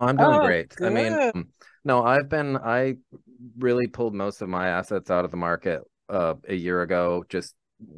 I'm 0.00 0.16
doing 0.16 0.30
oh, 0.30 0.46
great. 0.46 0.70
Good. 0.70 0.86
I 0.86 0.90
mean, 0.90 1.12
um, 1.12 1.48
no, 1.84 2.04
I've 2.04 2.28
been 2.28 2.56
I 2.56 2.96
really 3.58 3.86
pulled 3.86 4.14
most 4.14 4.42
of 4.42 4.48
my 4.48 4.68
assets 4.68 5.10
out 5.10 5.24
of 5.24 5.30
the 5.30 5.36
market 5.36 5.82
uh, 6.08 6.34
a 6.48 6.54
year 6.54 6.82
ago. 6.82 7.24
Just 7.28 7.54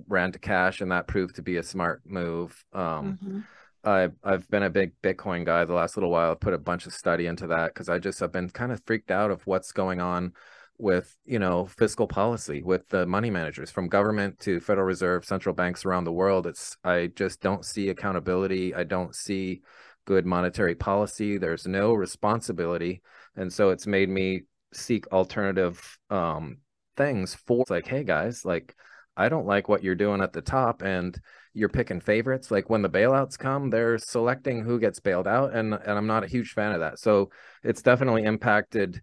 ran 0.06 0.32
to 0.32 0.38
cash, 0.38 0.80
and 0.80 0.92
that 0.92 1.06
proved 1.06 1.37
to 1.37 1.42
be 1.42 1.56
a 1.56 1.62
smart 1.62 2.03
move. 2.04 2.64
Um, 2.72 3.19
mm-hmm. 3.22 3.40
I 3.84 4.08
I've 4.22 4.48
been 4.50 4.62
a 4.62 4.71
big 4.71 4.92
Bitcoin 5.03 5.44
guy 5.44 5.65
the 5.65 5.74
last 5.74 5.97
little 5.97 6.11
while. 6.11 6.33
I've 6.33 6.40
put 6.40 6.54
a 6.54 6.58
bunch 6.58 6.87
of 6.87 6.92
study 6.92 7.26
into 7.26 7.47
that 7.48 7.74
because 7.74 7.88
I 7.88 7.99
just 7.99 8.21
have 8.21 8.33
been 8.33 8.51
kind 8.51 8.72
of 8.72 8.83
freaked 8.87 9.10
out 9.10 9.30
of 9.30 9.46
what's 9.46 9.72
going 9.72 10.01
on 10.01 10.33
with 10.80 11.17
you 11.24 11.40
know 11.40 11.67
fiscal 11.67 12.06
policy 12.06 12.62
with 12.62 12.88
the 12.88 13.04
money 13.04 13.30
managers 13.30 13.71
from 13.71 13.88
government 13.88 14.38
to 14.40 14.60
Federal 14.60 14.87
Reserve, 14.87 15.24
central 15.24 15.54
banks 15.54 15.85
around 15.85 16.05
the 16.05 16.12
world. 16.12 16.46
It's 16.46 16.77
I 16.84 17.10
just 17.15 17.41
don't 17.41 17.65
see 17.65 17.88
accountability. 17.88 18.74
I 18.74 18.84
don't 18.84 19.15
see 19.15 19.62
good 20.09 20.25
monetary 20.25 20.75
policy. 20.75 21.37
There's 21.37 21.67
no 21.67 21.93
responsibility, 21.93 23.03
and 23.37 23.53
so 23.53 23.69
it's 23.69 23.87
made 23.87 24.09
me 24.09 24.45
seek 24.73 25.07
alternative 25.12 25.99
um, 26.09 26.59
things 26.97 27.35
for 27.35 27.65
like, 27.69 27.87
hey 27.87 28.05
guys, 28.05 28.43
like 28.47 28.75
I 29.19 29.29
don't 29.29 29.47
like 29.47 29.69
what 29.69 29.85
you're 29.85 29.95
doing 29.95 30.23
at 30.23 30.33
the 30.33 30.41
top 30.41 30.80
and 30.80 31.19
you're 31.52 31.69
picking 31.69 32.01
favorites. 32.01 32.51
Like 32.51 32.71
when 32.71 32.80
the 32.83 32.89
bailouts 32.89 33.39
come, 33.39 33.69
they're 33.69 33.99
selecting 33.99 34.63
who 34.65 34.80
gets 34.80 34.99
bailed 34.99 35.29
out. 35.29 35.55
And, 35.55 35.75
and 35.75 35.99
I'm 35.99 36.07
not 36.07 36.25
a 36.25 36.29
huge 36.29 36.52
fan 36.52 36.73
of 36.73 36.80
that. 36.80 36.99
So 36.99 37.30
it's 37.63 37.83
definitely 37.83 38.25
impacted 38.25 39.02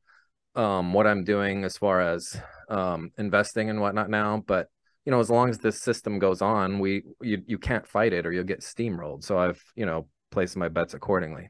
um, 0.55 0.91
what 0.93 1.05
I'm 1.05 1.23
doing 1.23 1.65
as 1.65 1.77
far 1.77 2.01
as 2.01 2.35
um, 2.69 3.11
investing 3.17 3.69
and 3.69 3.79
whatnot 3.79 4.09
now. 4.09 4.43
But 4.47 4.69
you 5.05 5.11
know, 5.11 5.19
as 5.19 5.29
long 5.29 5.49
as 5.49 5.59
this 5.59 5.81
system 5.81 6.17
goes 6.17 6.41
on, 6.41 6.79
we 6.79 7.03
you 7.21 7.43
you 7.45 7.59
can't 7.59 7.85
fight 7.85 8.11
it 8.11 8.25
or 8.25 8.31
you'll 8.31 8.43
get 8.43 8.61
steamrolled. 8.61 9.23
So 9.23 9.37
I've 9.37 9.61
you 9.75 9.85
know 9.85 10.07
placed 10.35 10.57
my 10.57 10.67
bets 10.67 10.93
accordingly. 10.93 11.49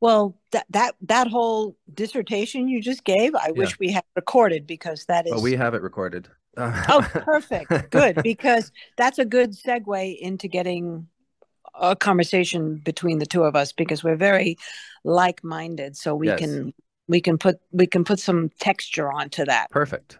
Well, 0.00 0.38
that 0.52 0.64
that 0.70 0.94
that 1.02 1.28
whole 1.28 1.76
dissertation 1.92 2.66
you 2.66 2.80
just 2.80 3.04
gave, 3.04 3.34
I 3.34 3.48
yeah. 3.48 3.60
wish 3.60 3.78
we 3.78 3.92
had 3.92 4.04
recorded 4.16 4.66
because 4.66 5.04
that 5.04 5.26
is. 5.26 5.32
Well, 5.32 5.42
we 5.42 5.54
have 5.54 5.74
it 5.74 5.82
recorded. 5.82 6.28
oh, 6.56 7.06
perfect. 7.12 7.70
Good. 7.90 8.22
Because 8.22 8.72
that's 8.96 9.18
a 9.18 9.26
good 9.26 9.50
segue 9.50 10.18
into 10.18 10.48
getting 10.48 11.08
a 11.78 11.94
conversation 11.94 12.80
between 12.82 13.18
the 13.18 13.26
two 13.26 13.42
of 13.42 13.54
us 13.54 13.72
because 13.72 14.02
we're 14.02 14.16
very 14.16 14.56
like-minded. 15.04 15.94
So 15.94 16.14
we 16.14 16.28
yes. 16.28 16.38
can 16.38 16.72
we 17.06 17.20
can 17.20 17.36
put 17.36 17.58
we 17.70 17.86
can 17.86 18.02
put 18.02 18.18
some 18.18 18.48
texture 18.60 19.12
onto 19.12 19.44
that. 19.44 19.70
Perfect. 19.70 20.18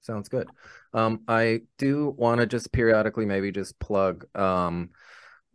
Sounds 0.00 0.28
good. 0.28 0.48
Um, 0.94 1.20
I 1.28 1.62
do 1.76 2.14
want 2.16 2.40
to 2.40 2.46
just 2.46 2.72
periodically 2.72 3.24
maybe 3.24 3.52
just 3.52 3.78
plug 3.78 4.26
um, 4.36 4.90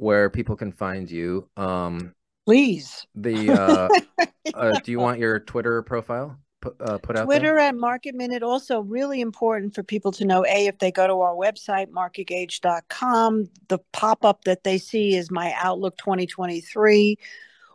where 0.04 0.30
people 0.30 0.56
can 0.56 0.72
find 0.72 1.10
you. 1.10 1.48
Um, 1.58 2.14
Please. 2.46 3.08
The 3.16 3.52
uh, 3.52 4.26
uh, 4.54 4.80
do 4.80 4.92
you 4.92 5.00
want 5.00 5.20
your 5.20 5.40
Twitter 5.40 5.82
profile? 5.82 6.38
put, 6.64 6.76
uh, 6.82 6.98
put 6.98 7.18
out 7.18 7.26
Twitter 7.26 7.56
there? 7.56 7.60
at 7.60 7.76
Market 7.76 8.16
Minute. 8.16 8.42
Also, 8.42 8.82
really 8.82 9.22
important 9.22 9.76
for 9.76 9.84
people 9.84 10.12
to 10.14 10.26
know. 10.26 10.46
A, 10.46 10.68
if 10.68 10.80
they 10.80 10.92
go 10.92 11.08
to 11.08 11.22
our 11.22 11.36
website, 11.36 11.88
marketgauge.com, 11.90 13.50
the 13.68 13.80
pop 13.92 14.24
up 14.26 14.46
that 14.46 14.64
they 14.64 14.78
see 14.78 15.16
is 15.16 15.30
my 15.30 15.54
Outlook 15.62 15.98
2023 15.98 17.18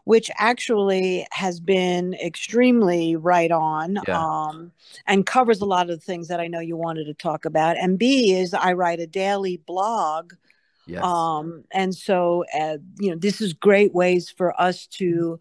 which 0.04 0.30
actually 0.38 1.26
has 1.32 1.60
been 1.60 2.14
extremely 2.14 3.14
right 3.14 3.50
on 3.50 3.98
yeah. 4.08 4.18
um, 4.18 4.72
and 5.06 5.26
covers 5.26 5.60
a 5.60 5.66
lot 5.66 5.90
of 5.90 6.00
the 6.00 6.02
things 6.02 6.28
that 6.28 6.40
I 6.40 6.46
know 6.46 6.60
you 6.60 6.78
wanted 6.78 7.04
to 7.04 7.12
talk 7.12 7.44
about. 7.44 7.76
And 7.76 7.98
B 7.98 8.32
is 8.32 8.54
I 8.54 8.72
write 8.72 9.00
a 9.00 9.06
daily 9.06 9.58
blog. 9.58 10.32
Yes. 10.88 11.04
Um, 11.04 11.64
and 11.72 11.94
so, 11.94 12.44
uh, 12.58 12.78
you 12.98 13.10
know, 13.10 13.16
this 13.16 13.40
is 13.40 13.52
great 13.52 13.94
ways 13.94 14.30
for 14.30 14.58
us 14.60 14.86
to 14.88 15.38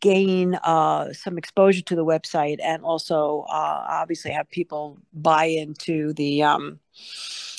gain 0.00 0.54
uh, 0.56 1.12
some 1.12 1.38
exposure 1.38 1.82
to 1.82 1.94
the 1.94 2.04
website 2.04 2.58
and 2.62 2.82
also 2.82 3.44
uh, 3.48 3.86
obviously 3.88 4.30
have 4.30 4.48
people 4.50 4.98
buy 5.12 5.44
into 5.44 6.12
the 6.14 6.42
um, 6.42 6.78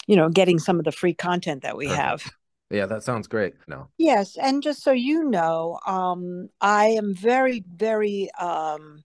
you 0.07 0.15
know 0.15 0.29
getting 0.29 0.59
some 0.59 0.79
of 0.79 0.85
the 0.85 0.91
free 0.91 1.13
content 1.13 1.63
that 1.63 1.77
we 1.77 1.87
Perfect. 1.87 2.01
have 2.01 2.31
yeah 2.69 2.85
that 2.85 3.03
sounds 3.03 3.27
great 3.27 3.55
no 3.67 3.87
yes 3.97 4.37
and 4.37 4.63
just 4.63 4.83
so 4.83 4.91
you 4.91 5.23
know 5.29 5.79
um, 5.85 6.49
i 6.61 6.85
am 6.85 7.13
very 7.13 7.63
very 7.75 8.29
um, 8.39 9.03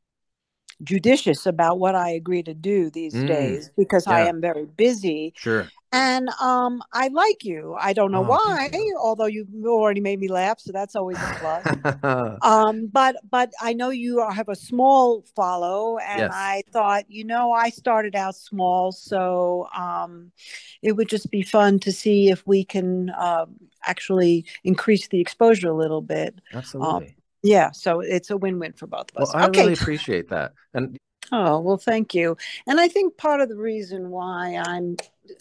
judicious 0.83 1.47
about 1.47 1.79
what 1.79 1.95
I 1.95 2.11
agree 2.11 2.43
to 2.45 2.55
do 2.55 2.91
these 2.91 3.15
mm, 3.15 3.27
days 3.27 3.71
because 3.77 4.07
yeah. 4.07 4.15
I 4.15 4.21
am 4.23 4.41
very 4.41 4.67
busy. 4.67 5.35
Sure. 5.37 5.69
And 5.91 6.29
um, 6.41 6.83
I 6.93 7.09
like 7.09 7.45
you. 7.45 7.75
I 7.79 7.95
don't 7.95 8.13
know 8.13 8.25
oh, 8.25 8.29
why, 8.29 8.69
you. 8.73 8.99
although 9.01 9.27
you 9.27 9.47
already 9.67 10.01
made 10.01 10.21
me 10.21 10.29
laugh, 10.29 10.61
so 10.61 10.71
that's 10.71 10.95
always 10.95 11.17
a 11.17 11.37
plus. 11.39 12.39
um, 12.43 12.89
but 12.89 13.17
but 13.31 13.53
I 13.61 13.73
know 13.73 13.89
you 13.89 14.27
have 14.29 14.51
a 14.51 14.57
small 14.57 15.25
follow, 15.35 15.99
and 15.99 16.21
yes. 16.21 16.31
I 16.35 16.63
thought, 16.73 17.05
you 17.09 17.25
know, 17.25 17.53
I 17.53 17.71
started 17.71 18.15
out 18.15 18.37
small, 18.37 18.93
so 18.93 19.69
um, 19.75 20.31
it 20.83 20.93
would 20.93 21.09
just 21.09 21.31
be 21.31 21.43
fun 21.43 21.79
to 21.81 21.93
see 21.93 22.29
if 22.29 22.47
we 22.47 22.65
can 22.65 23.09
uh, 23.11 23.47
actually 23.87 24.45
increase 24.65 25.09
the 25.09 25.21
exposure 25.21 25.71
a 25.71 25.75
little 25.75 26.03
bit. 26.03 26.39
Absolutely. 26.53 27.17
Yeah, 27.43 27.71
so 27.71 28.01
it's 28.01 28.31
a 28.31 28.37
win-win 28.37 28.73
for 28.73 28.87
both 28.87 29.11
of 29.15 29.23
us. 29.23 29.33
Well, 29.33 29.43
I 29.43 29.47
okay. 29.49 29.61
really 29.61 29.73
appreciate 29.75 30.29
that. 30.29 30.53
And 30.75 30.99
oh, 31.33 31.61
well, 31.61 31.77
thank 31.77 32.15
you. 32.15 32.37
And 32.67 32.81
I 32.81 32.89
think 32.89 33.17
part 33.17 33.41
of 33.41 33.49
the 33.49 33.57
reason 33.57 34.11
why 34.11 34.61
I'm 34.63 34.97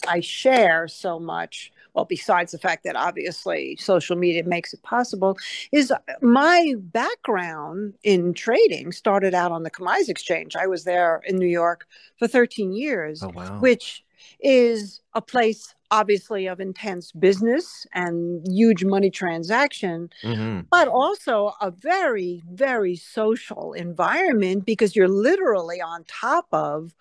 I 0.06 0.20
share 0.20 0.88
so 0.88 1.18
much, 1.18 1.72
well, 1.94 2.04
besides 2.04 2.52
the 2.52 2.58
fact 2.58 2.84
that 2.84 2.96
obviously 2.96 3.76
social 3.76 4.16
media 4.16 4.44
makes 4.44 4.72
it 4.72 4.82
possible, 4.82 5.36
is 5.72 5.92
my 6.20 6.74
background 6.78 7.94
in 8.02 8.34
trading 8.34 8.92
started 8.92 9.34
out 9.34 9.52
on 9.52 9.62
the 9.62 9.70
COMEX 9.70 10.08
Exchange. 10.08 10.56
I 10.56 10.66
was 10.66 10.84
there 10.84 11.22
in 11.26 11.36
New 11.36 11.46
York 11.46 11.86
for 12.18 12.28
13 12.28 12.72
years, 12.72 13.22
oh, 13.22 13.28
wow. 13.28 13.58
which 13.60 14.04
is 14.40 15.00
a 15.14 15.22
place 15.22 15.74
obviously 15.90 16.46
of 16.46 16.60
intense 16.60 17.12
business 17.12 17.86
and 17.94 18.46
huge 18.46 18.84
money 18.84 19.10
transaction 19.10 20.10
mm-hmm. 20.22 20.60
but 20.70 20.86
also 20.86 21.52
a 21.60 21.70
very 21.70 22.42
very 22.52 22.94
social 22.94 23.72
environment 23.72 24.66
because 24.66 24.94
you're 24.94 25.08
literally 25.08 25.80
on 25.80 26.04
top 26.04 26.46
of 26.52 26.94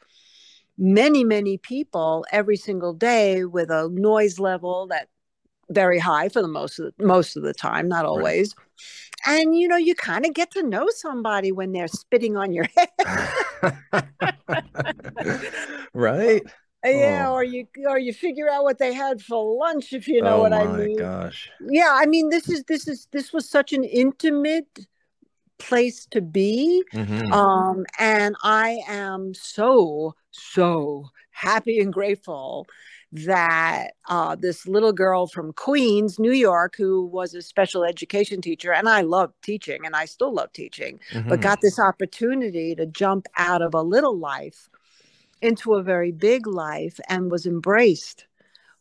many 0.78 1.24
many 1.24 1.58
people 1.58 2.26
every 2.32 2.58
single 2.58 2.94
day 2.94 3.46
with 3.46 3.70
a 3.70 3.90
noise 3.90 4.40
level 4.40 4.88
that 4.88 5.08
very 5.70 6.00
high 6.00 6.30
for 6.30 6.42
the 6.42 6.48
most 6.48 6.80
of 6.80 6.94
the, 6.98 7.06
most 7.06 7.36
of 7.36 7.44
the 7.44 7.54
time 7.54 7.88
not 7.88 8.06
always 8.06 8.56
right. 9.28 9.40
and 9.40 9.58
you 9.58 9.68
know 9.68 9.76
you 9.76 9.94
kind 9.96 10.26
of 10.26 10.34
get 10.34 10.52
to 10.52 10.64
know 10.64 10.88
somebody 10.92 11.52
when 11.52 11.72
they're 11.72 11.88
spitting 11.88 12.38
on 12.38 12.54
your 12.54 12.66
head 12.76 12.90
right 15.94 16.44
yeah, 16.86 17.28
oh. 17.28 17.34
or 17.34 17.44
you 17.44 17.68
or 17.88 17.98
you 17.98 18.14
figure 18.14 18.50
out 18.50 18.64
what 18.64 18.78
they 18.78 18.94
had 18.94 19.22
for 19.22 19.58
lunch 19.58 19.94
if 19.94 20.08
you 20.08 20.22
know 20.22 20.38
oh 20.38 20.42
what 20.42 20.54
I 20.54 20.66
mean. 20.68 20.98
Gosh. 20.98 21.50
Yeah, 21.68 21.90
I 21.92 22.06
mean 22.06 22.30
this 22.30 22.50
is 22.50 22.64
this 22.64 22.88
is 22.88 23.08
this 23.12 23.34
was 23.34 23.50
such 23.50 23.74
an 23.74 23.84
intimate 23.84 24.86
place 25.58 26.06
to 26.12 26.22
be. 26.22 26.84
Mm-hmm. 26.94 27.32
Um 27.34 27.86
and 28.00 28.36
I 28.44 28.80
am 28.88 29.34
so 29.34 30.16
so 30.38 31.10
happy 31.32 31.80
and 31.80 31.94
grateful 31.94 32.66
that 33.12 33.92
uh, 34.10 34.36
this 34.36 34.68
little 34.68 34.92
girl 34.92 35.28
from 35.28 35.54
Queens, 35.54 36.20
New 36.20 36.34
York, 36.34 36.76
who 36.78 37.06
was 37.06 37.34
a 37.34 37.42
special 37.42 37.84
education 37.84 38.42
teacher, 38.42 38.74
and 38.74 38.90
I 38.90 39.02
love 39.02 39.34
teaching 39.42 39.86
and 39.86 39.96
I 39.96 40.06
still 40.06 40.34
love 40.34 40.52
teaching, 40.52 41.00
mm-hmm. 41.12 41.30
but 41.30 41.42
got 41.42 41.62
this 41.62 41.80
opportunity 41.80 42.76
to 42.76 42.86
jump 42.86 43.28
out 43.38 43.62
of 43.62 43.74
a 43.74 43.82
little 43.82 44.18
life 44.18 44.70
into 45.42 45.76
a 45.76 45.84
very 45.84 46.12
big 46.12 46.48
life 46.48 47.00
and 47.08 47.32
was 47.32 47.46
embraced 47.46 48.26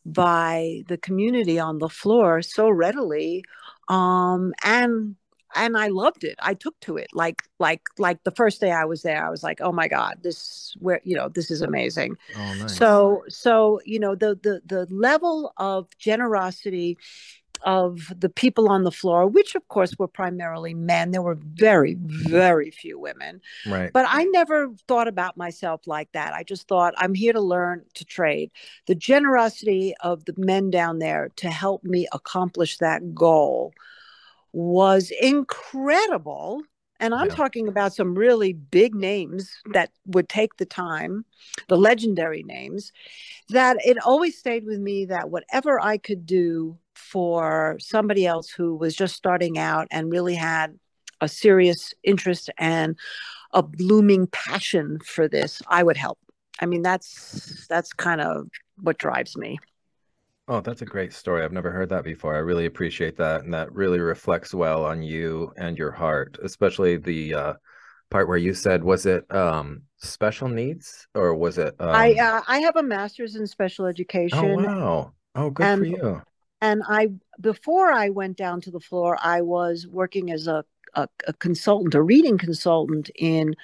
by 0.05 0.83
the 0.87 0.97
community 0.97 1.59
on 1.59 1.79
the 1.79 1.89
floor 1.89 2.41
so 2.41 2.69
readily 2.69 3.43
um, 3.89 4.53
and 4.63 5.15
and 5.57 5.77
I 5.77 5.87
loved 5.87 6.23
it. 6.23 6.35
I 6.39 6.53
took 6.53 6.79
to 6.81 6.97
it 6.97 7.07
like 7.13 7.41
like 7.59 7.81
like 7.97 8.23
the 8.23 8.31
first 8.31 8.61
day 8.61 8.71
I 8.71 8.85
was 8.85 9.01
there. 9.01 9.25
I 9.25 9.29
was 9.29 9.43
like, 9.43 9.59
oh 9.61 9.71
my 9.71 9.87
god, 9.87 10.19
this 10.21 10.75
where 10.79 11.01
you 11.03 11.15
know 11.15 11.29
this 11.29 11.51
is 11.51 11.61
amazing. 11.61 12.15
Oh, 12.35 12.53
nice. 12.53 12.75
So 12.75 13.23
so 13.27 13.81
you 13.85 13.99
know 13.99 14.15
the 14.15 14.39
the 14.41 14.61
the 14.65 14.87
level 14.93 15.53
of 15.57 15.87
generosity 15.97 16.97
of 17.63 18.13
the 18.15 18.29
people 18.29 18.69
on 18.69 18.83
the 18.83 18.91
floor, 18.91 19.27
which 19.27 19.55
of 19.55 19.67
course 19.67 19.97
were 19.97 20.07
primarily 20.07 20.73
men. 20.73 21.11
There 21.11 21.21
were 21.21 21.39
very, 21.41 21.95
very 21.99 22.71
few 22.71 22.99
women. 22.99 23.41
Right. 23.65 23.91
But 23.91 24.05
I 24.07 24.25
never 24.25 24.69
thought 24.87 25.07
about 25.07 25.37
myself 25.37 25.81
like 25.87 26.11
that. 26.11 26.33
I 26.33 26.43
just 26.43 26.67
thought 26.67 26.93
I'm 26.97 27.13
here 27.13 27.33
to 27.33 27.41
learn 27.41 27.83
to 27.95 28.05
trade. 28.05 28.51
The 28.85 28.95
generosity 28.95 29.93
of 30.01 30.25
the 30.25 30.33
men 30.37 30.69
down 30.69 30.99
there 30.99 31.29
to 31.37 31.49
help 31.49 31.83
me 31.83 32.07
accomplish 32.11 32.77
that 32.77 33.15
goal 33.15 33.73
was 34.53 35.11
incredible. 35.21 36.61
And 36.99 37.13
I'm 37.13 37.27
yeah. 37.27 37.35
talking 37.35 37.67
about 37.67 37.93
some 37.93 38.15
really 38.15 38.53
big 38.53 38.95
names 38.95 39.51
that 39.73 39.91
would 40.07 40.27
take 40.27 40.57
the 40.57 40.65
time, 40.65 41.25
the 41.67 41.77
legendary 41.77 42.41
names, 42.41 42.91
that 43.49 43.77
it 43.85 43.97
always 44.03 44.37
stayed 44.37 44.65
with 44.65 44.79
me 44.79 45.05
that 45.05 45.29
whatever 45.29 45.79
I 45.79 45.97
could 45.99 46.25
do 46.25 46.77
for 46.95 47.77
somebody 47.79 48.25
else 48.25 48.49
who 48.49 48.75
was 48.75 48.95
just 48.95 49.15
starting 49.15 49.59
out 49.59 49.87
and 49.91 50.11
really 50.11 50.33
had 50.33 50.77
a 51.21 51.27
serious 51.27 51.93
interest 52.03 52.49
and 52.57 52.97
a 53.53 53.61
blooming 53.61 54.27
passion 54.27 54.99
for 55.05 55.27
this, 55.27 55.61
I 55.67 55.83
would 55.83 55.97
help. 55.97 56.17
I 56.59 56.65
mean, 56.65 56.81
that's 56.81 57.67
that's 57.67 57.93
kind 57.93 58.21
of 58.21 58.47
what 58.81 58.97
drives 58.97 59.37
me. 59.37 59.59
Oh, 60.49 60.61
that's 60.61 60.81
a 60.81 60.85
great 60.85 61.11
story. 61.11 61.43
I've 61.43 61.51
never 61.51 61.71
heard 61.71 61.89
that 61.89 62.05
before. 62.05 62.33
I 62.33 62.39
really 62.39 62.67
appreciate 62.67 63.17
that, 63.17 63.43
and 63.43 63.53
that 63.53 63.73
really 63.73 63.99
reflects 63.99 64.53
well 64.53 64.85
on 64.85 65.03
you 65.03 65.51
and 65.57 65.77
your 65.77 65.91
heart, 65.91 66.37
especially 66.41 66.95
the 66.95 67.33
uh, 67.33 67.53
part 68.09 68.29
where 68.29 68.37
you 68.37 68.53
said, 68.53 68.83
"Was 68.83 69.05
it 69.05 69.29
um, 69.33 69.81
special 69.97 70.47
needs 70.47 71.07
or 71.13 71.35
was 71.35 71.57
it?" 71.57 71.75
Um... 71.79 71.89
I 71.89 72.13
uh, 72.13 72.41
I 72.47 72.59
have 72.59 72.77
a 72.77 72.83
master's 72.83 73.35
in 73.35 73.45
special 73.45 73.85
oh, 73.85 73.89
education. 73.89 74.39
Oh 74.39 74.55
wow! 74.55 75.13
Oh, 75.35 75.49
good 75.49 75.65
and, 75.65 75.79
for 75.79 75.85
you. 75.85 76.21
And 76.61 76.81
I 76.87 77.09
before 77.41 77.91
I 77.91 78.09
went 78.09 78.37
down 78.37 78.61
to 78.61 78.71
the 78.71 78.79
floor, 78.79 79.17
I 79.21 79.41
was 79.41 79.85
working 79.85 80.31
as 80.31 80.47
a 80.47 80.63
a, 80.93 81.07
a 81.27 81.33
consultant, 81.33 81.95
a 81.95 82.01
reading 82.01 82.37
consultant 82.37 83.09
in 83.15 83.55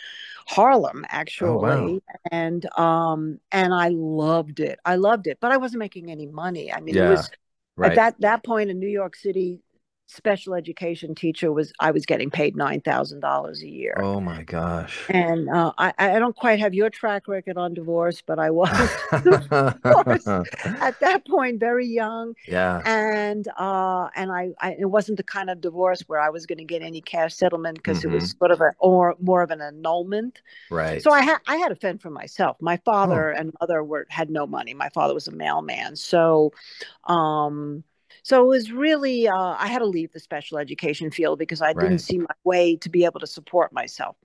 Harlem 0.46 1.06
actually 1.10 1.50
oh, 1.50 1.58
wow. 1.58 2.00
and 2.32 2.66
um 2.78 3.40
and 3.52 3.74
I 3.74 3.90
loved 3.90 4.60
it. 4.60 4.80
I 4.86 4.96
loved 4.96 5.28
it, 5.28 5.38
but 5.40 5.52
I 5.52 5.58
wasn't 5.58 5.80
making 5.80 6.12
any 6.12 6.26
money. 6.26 6.72
I 6.72 6.80
mean, 6.80 6.96
yeah, 6.96 7.08
it 7.08 7.10
was 7.12 7.32
right. 7.76 7.92
at 7.92 7.96
that 7.96 8.22
that 8.22 8.44
point 8.44 8.70
in 8.70 8.80
New 8.80 8.90
York 8.90 9.16
City 9.16 9.62
special 10.08 10.54
education 10.54 11.16
teacher 11.16 11.52
was 11.52 11.74
I 11.80 11.92
was 11.92 12.06
getting 12.06 12.30
paid 12.30 12.56
nine 12.56 12.82
thousand 12.82 13.22
dollars 13.22 13.62
a 13.64 13.68
year. 13.70 13.96
Oh 13.98 14.20
my 14.20 14.44
gosh! 14.44 15.06
And 15.10 15.50
uh, 15.50 15.74
I 15.78 15.94
I 15.98 16.20
don't 16.20 16.36
quite 16.36 16.60
have 16.60 16.74
your 16.74 16.90
track 16.90 17.28
record 17.28 17.58
on 17.58 17.74
divorce, 17.74 18.22
but 18.26 18.40
I 18.40 18.50
was 18.52 18.90
at 19.12 21.00
that 21.00 21.22
point 21.28 21.60
very 21.60 21.88
young. 21.88 22.36
Yeah. 22.48 22.82
And 22.86 23.48
uh 23.58 24.10
and 24.16 24.32
I, 24.32 24.52
I 24.60 24.76
it 24.80 24.90
wasn't 24.90 25.18
the 25.18 25.24
kind 25.24 25.50
of 25.50 25.62
divorce 25.62 26.02
where 26.08 26.20
I 26.20 26.30
was 26.30 26.46
going 26.46 26.60
to 26.60 26.64
get 26.64 26.82
any 26.82 27.02
cash 27.02 27.34
settlement 27.34 27.78
because 27.78 28.00
mm-hmm. 28.00 28.12
it 28.12 28.14
was 28.16 28.24
mm-hmm. 28.26 28.38
sort 28.40 28.52
of 28.52 28.62
a 28.62 28.74
or 28.80 29.16
more 29.22 29.42
of 29.42 29.52
an 29.52 29.62
annulment. 29.62 30.42
Right. 30.70 31.02
So 31.02 31.12
I 31.12 31.22
had 31.22 31.40
I 31.48 31.58
had 31.58 31.70
to 31.70 31.76
fend 31.76 32.02
for 32.02 32.10
myself. 32.10 32.58
My 32.62 32.78
father 32.78 33.34
oh. 33.34 33.40
and 33.40 33.54
mother 33.60 33.84
were 33.84 34.06
had 34.10 34.30
no 34.30 34.46
money. 34.46 34.74
My 34.74 34.90
father 34.90 35.14
was 35.14 35.28
a 35.28 35.32
mailman, 35.32 35.96
so 35.96 36.52
um 37.06 37.84
so 38.24 38.42
it 38.44 38.48
was 38.48 38.72
really, 38.72 39.28
uh, 39.28 39.56
I 39.60 39.68
had 39.68 39.80
to 39.80 39.86
leave 39.86 40.14
the 40.14 40.20
special 40.20 40.58
education 40.58 41.12
field 41.12 41.38
because 41.40 41.62
I 41.62 41.74
didn't 41.74 42.00
see 42.00 42.18
my 42.18 42.36
way 42.46 42.78
to 42.78 42.90
be 42.90 43.04
able 43.04 43.20
to 43.20 43.28
support 43.28 43.74
myself. 43.74 44.16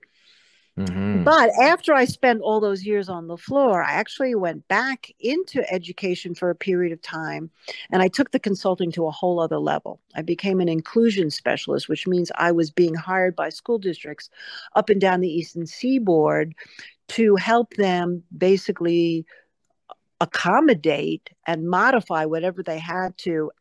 Mm-hmm. 0.77 1.23
But 1.23 1.49
after 1.61 1.93
I 1.93 2.05
spent 2.05 2.39
all 2.39 2.61
those 2.61 2.85
years 2.85 3.09
on 3.09 3.27
the 3.27 3.35
floor, 3.35 3.83
I 3.83 3.91
actually 3.91 4.33
went 4.35 4.65
back 4.69 5.11
into 5.19 5.69
education 5.69 6.33
for 6.33 6.49
a 6.49 6.55
period 6.55 6.93
of 6.93 7.01
time 7.01 7.49
and 7.91 8.01
I 8.01 8.07
took 8.07 8.31
the 8.31 8.39
consulting 8.39 8.89
to 8.93 9.05
a 9.05 9.11
whole 9.11 9.41
other 9.41 9.59
level. 9.59 9.99
I 10.15 10.21
became 10.21 10.61
an 10.61 10.69
inclusion 10.69 11.29
specialist, 11.29 11.89
which 11.89 12.07
means 12.07 12.31
I 12.35 12.53
was 12.53 12.71
being 12.71 12.95
hired 12.95 13.35
by 13.35 13.49
school 13.49 13.77
districts 13.77 14.29
up 14.77 14.89
and 14.89 15.01
down 15.01 15.19
the 15.19 15.27
Eastern 15.27 15.65
Seaboard 15.65 16.55
to 17.09 17.35
help 17.35 17.73
them 17.73 18.23
basically 18.37 19.25
accommodate 20.21 21.29
and 21.45 21.69
modify 21.69 22.23
whatever 22.23 22.63
they 22.63 22.79
had 22.79 23.17
to 23.17 23.51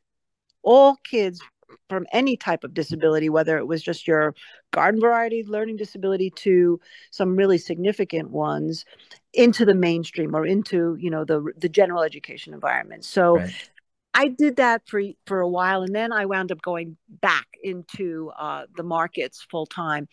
all 0.68 0.96
kids 0.96 1.40
from 1.88 2.06
any 2.12 2.36
type 2.36 2.62
of 2.62 2.74
disability, 2.74 3.30
whether 3.30 3.56
it 3.56 3.66
was 3.66 3.82
just 3.82 4.06
your 4.06 4.34
garden 4.70 5.00
variety 5.00 5.42
learning 5.44 5.76
disability 5.76 6.30
to 6.30 6.78
some 7.10 7.36
really 7.36 7.56
significant 7.56 8.30
ones, 8.30 8.84
into 9.32 9.64
the 9.64 9.74
mainstream 9.74 10.36
or 10.36 10.44
into 10.44 10.94
you 11.00 11.10
know 11.10 11.24
the 11.24 11.52
the 11.56 11.68
general 11.68 12.02
education 12.02 12.54
environment. 12.54 13.04
So. 13.04 13.36
Right. 13.36 13.70
I 14.14 14.28
did 14.28 14.56
that 14.56 14.82
for 14.86 15.00
for 15.26 15.40
a 15.40 15.48
while, 15.48 15.82
and 15.82 15.94
then 15.94 16.12
I 16.12 16.26
wound 16.26 16.50
up 16.50 16.60
going 16.60 16.96
back 17.08 17.46
into 17.62 18.32
uh, 18.36 18.62
the 18.76 18.82
markets 18.82 19.46
full 19.48 19.66
time. 19.66 20.08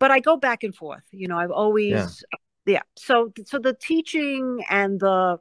But 0.00 0.10
I 0.10 0.18
go 0.18 0.36
back 0.36 0.64
and 0.64 0.74
forth. 0.74 1.04
You 1.12 1.28
know, 1.28 1.38
I've 1.38 1.52
always, 1.52 2.24
yeah. 2.32 2.38
yeah. 2.66 2.82
So 2.96 3.32
so 3.44 3.60
the 3.60 3.74
teaching 3.74 4.64
and 4.68 4.98
the 4.98 5.38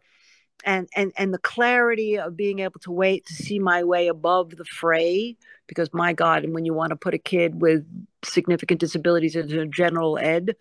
and 0.63 0.87
and 0.95 1.11
and 1.17 1.33
the 1.33 1.39
clarity 1.39 2.17
of 2.17 2.35
being 2.35 2.59
able 2.59 2.79
to 2.79 2.91
wait 2.91 3.25
to 3.25 3.33
see 3.33 3.59
my 3.59 3.83
way 3.83 4.07
above 4.07 4.51
the 4.51 4.65
fray 4.65 5.35
because 5.67 5.93
my 5.93 6.13
god 6.13 6.43
and 6.43 6.53
when 6.53 6.65
you 6.65 6.73
want 6.73 6.89
to 6.91 6.95
put 6.95 7.13
a 7.13 7.17
kid 7.17 7.61
with 7.61 7.85
significant 8.23 8.79
disabilities 8.79 9.35
into 9.35 9.65
general 9.67 10.17
ed 10.17 10.55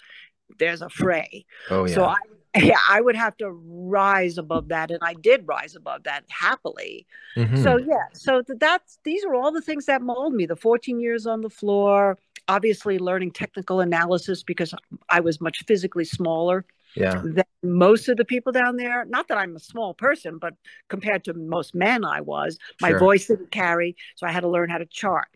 there's 0.58 0.82
a 0.82 0.88
fray 0.88 1.44
oh 1.70 1.84
yeah 1.84 1.94
so 1.94 2.04
i 2.04 2.16
yeah, 2.56 2.78
I 2.87 3.00
would 3.00 3.16
have 3.16 3.34
to 3.38 3.50
rise 3.50 4.37
above 4.37 4.69
that, 4.69 4.90
and 4.90 4.99
I 5.00 5.14
did 5.14 5.49
rise 5.49 5.75
above 5.75 6.02
that 6.02 6.25
happily. 6.28 7.06
Mm-hmm. 7.34 7.62
So 7.62 7.78
yeah, 7.78 8.08
so 8.12 8.43
that's 8.46 8.99
these 9.04 9.25
are 9.25 9.34
all 9.34 9.52
the 9.52 9.62
things 9.62 9.87
that 9.87 10.02
mold 10.02 10.34
me. 10.34 10.44
The 10.44 10.56
14 10.56 11.00
years 11.00 11.26
on 11.26 11.40
the 11.40 11.49
floor, 11.49 12.19
obviously 12.49 12.99
learning 12.99 13.31
technical 13.31 13.81
analysis 13.81 14.43
because 14.43 14.75
I 15.08 15.20
was 15.20 15.40
much 15.40 15.64
physically 15.64 16.04
smaller 16.04 16.66
yeah. 16.94 17.23
most 17.62 18.09
of 18.09 18.17
the 18.17 18.25
people 18.25 18.53
down 18.53 18.77
there. 18.77 19.05
Not 19.05 19.29
that 19.29 19.39
I'm 19.39 19.56
a 19.56 19.61
small 19.61 19.94
person, 19.94 20.39
but 20.39 20.55
compared 20.89 21.25
to 21.25 21.35
most 21.35 21.75
men, 21.75 22.05
I 22.05 22.21
was. 22.21 22.59
My 22.81 22.91
sure. 22.91 22.99
voice 22.99 23.27
didn't 23.27 23.50
carry, 23.50 23.97
so 24.17 24.27
I 24.27 24.33
had 24.33 24.41
to 24.41 24.49
learn 24.49 24.71
how 24.71 24.79
to 24.79 24.87
chart. 24.87 25.29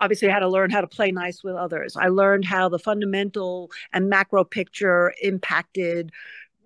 Obviously, 0.00 0.28
I 0.28 0.32
had 0.32 0.40
to 0.40 0.48
learn 0.48 0.70
how 0.70 0.80
to 0.80 0.88
play 0.88 1.12
nice 1.12 1.44
with 1.44 1.54
others. 1.54 1.96
I 1.96 2.08
learned 2.08 2.44
how 2.44 2.68
the 2.68 2.80
fundamental 2.80 3.70
and 3.92 4.08
macro 4.08 4.42
picture 4.42 5.14
impacted 5.22 6.10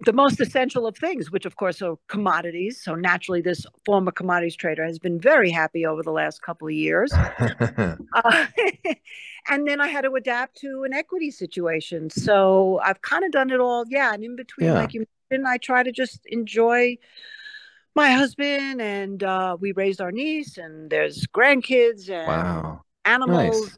the 0.04 0.12
most 0.12 0.40
essential 0.40 0.86
of 0.86 0.96
things, 0.96 1.30
which 1.30 1.44
of 1.44 1.56
course 1.56 1.82
are 1.82 1.96
commodities. 2.08 2.82
So 2.82 2.94
naturally, 2.94 3.40
this 3.40 3.66
former 3.84 4.12
commodities 4.12 4.56
trader 4.56 4.84
has 4.84 4.98
been 4.98 5.20
very 5.20 5.50
happy 5.50 5.84
over 5.84 6.02
the 6.02 6.12
last 6.12 6.42
couple 6.42 6.68
of 6.68 6.74
years. 6.74 7.12
uh, 7.12 7.96
and 9.48 9.66
then 9.66 9.80
I 9.80 9.88
had 9.88 10.02
to 10.02 10.14
adapt 10.14 10.56
to 10.58 10.84
an 10.84 10.92
equity 10.92 11.30
situation. 11.30 12.10
So 12.10 12.80
I've 12.82 13.02
kind 13.02 13.24
of 13.24 13.32
done 13.32 13.50
it 13.50 13.60
all. 13.60 13.84
Yeah, 13.88 14.14
and 14.14 14.22
in 14.22 14.36
between, 14.36 14.68
yeah. 14.68 14.74
like 14.74 14.94
you 14.94 15.04
mentioned, 15.30 15.48
I 15.48 15.56
try 15.58 15.82
to 15.82 15.92
just 15.92 16.20
enjoy 16.26 16.98
my 17.94 18.10
husband, 18.10 18.80
and 18.80 19.22
uh, 19.24 19.56
we 19.58 19.72
raised 19.72 20.00
our 20.00 20.12
niece, 20.12 20.58
and 20.58 20.88
there's 20.90 21.26
grandkids 21.26 22.08
and 22.08 22.28
wow. 22.28 22.82
animals. 23.04 23.60
Nice. 23.60 23.76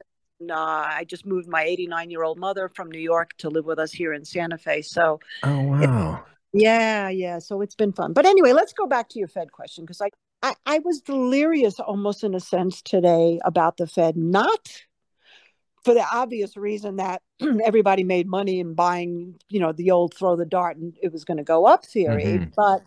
Uh, 0.48 0.54
I 0.54 1.04
just 1.06 1.26
moved 1.26 1.48
my 1.48 1.64
89 1.64 2.10
year 2.10 2.22
old 2.22 2.38
mother 2.38 2.68
from 2.68 2.90
New 2.90 3.00
York 3.00 3.32
to 3.38 3.50
live 3.50 3.66
with 3.66 3.78
us 3.78 3.92
here 3.92 4.12
in 4.12 4.24
Santa 4.24 4.58
Fe. 4.58 4.82
So, 4.82 5.20
oh 5.42 5.62
wow, 5.62 6.24
it, 6.52 6.62
yeah, 6.62 7.08
yeah. 7.08 7.38
So 7.38 7.60
it's 7.60 7.74
been 7.74 7.92
fun. 7.92 8.12
But 8.12 8.26
anyway, 8.26 8.52
let's 8.52 8.72
go 8.72 8.86
back 8.86 9.08
to 9.10 9.18
your 9.18 9.28
Fed 9.28 9.52
question 9.52 9.84
because 9.84 10.00
I, 10.00 10.10
I 10.42 10.54
I 10.64 10.78
was 10.78 11.00
delirious 11.00 11.78
almost 11.78 12.24
in 12.24 12.34
a 12.34 12.40
sense 12.40 12.80
today 12.80 13.40
about 13.44 13.76
the 13.76 13.86
Fed, 13.86 14.16
not 14.16 14.82
for 15.84 15.94
the 15.94 16.04
obvious 16.12 16.56
reason 16.56 16.96
that 16.96 17.22
everybody 17.64 18.04
made 18.04 18.26
money 18.26 18.60
in 18.60 18.74
buying, 18.74 19.38
you 19.48 19.60
know, 19.60 19.72
the 19.72 19.90
old 19.90 20.14
throw 20.14 20.36
the 20.36 20.46
dart 20.46 20.76
and 20.76 20.96
it 21.02 21.12
was 21.12 21.24
going 21.24 21.38
to 21.38 21.44
go 21.44 21.66
up 21.66 21.84
theory, 21.84 22.24
mm-hmm. 22.24 22.50
but 22.56 22.82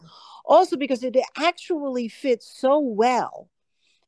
also 0.46 0.76
because 0.76 1.04
it 1.04 1.16
actually 1.38 2.08
fits 2.08 2.52
so 2.60 2.80
well 2.80 3.50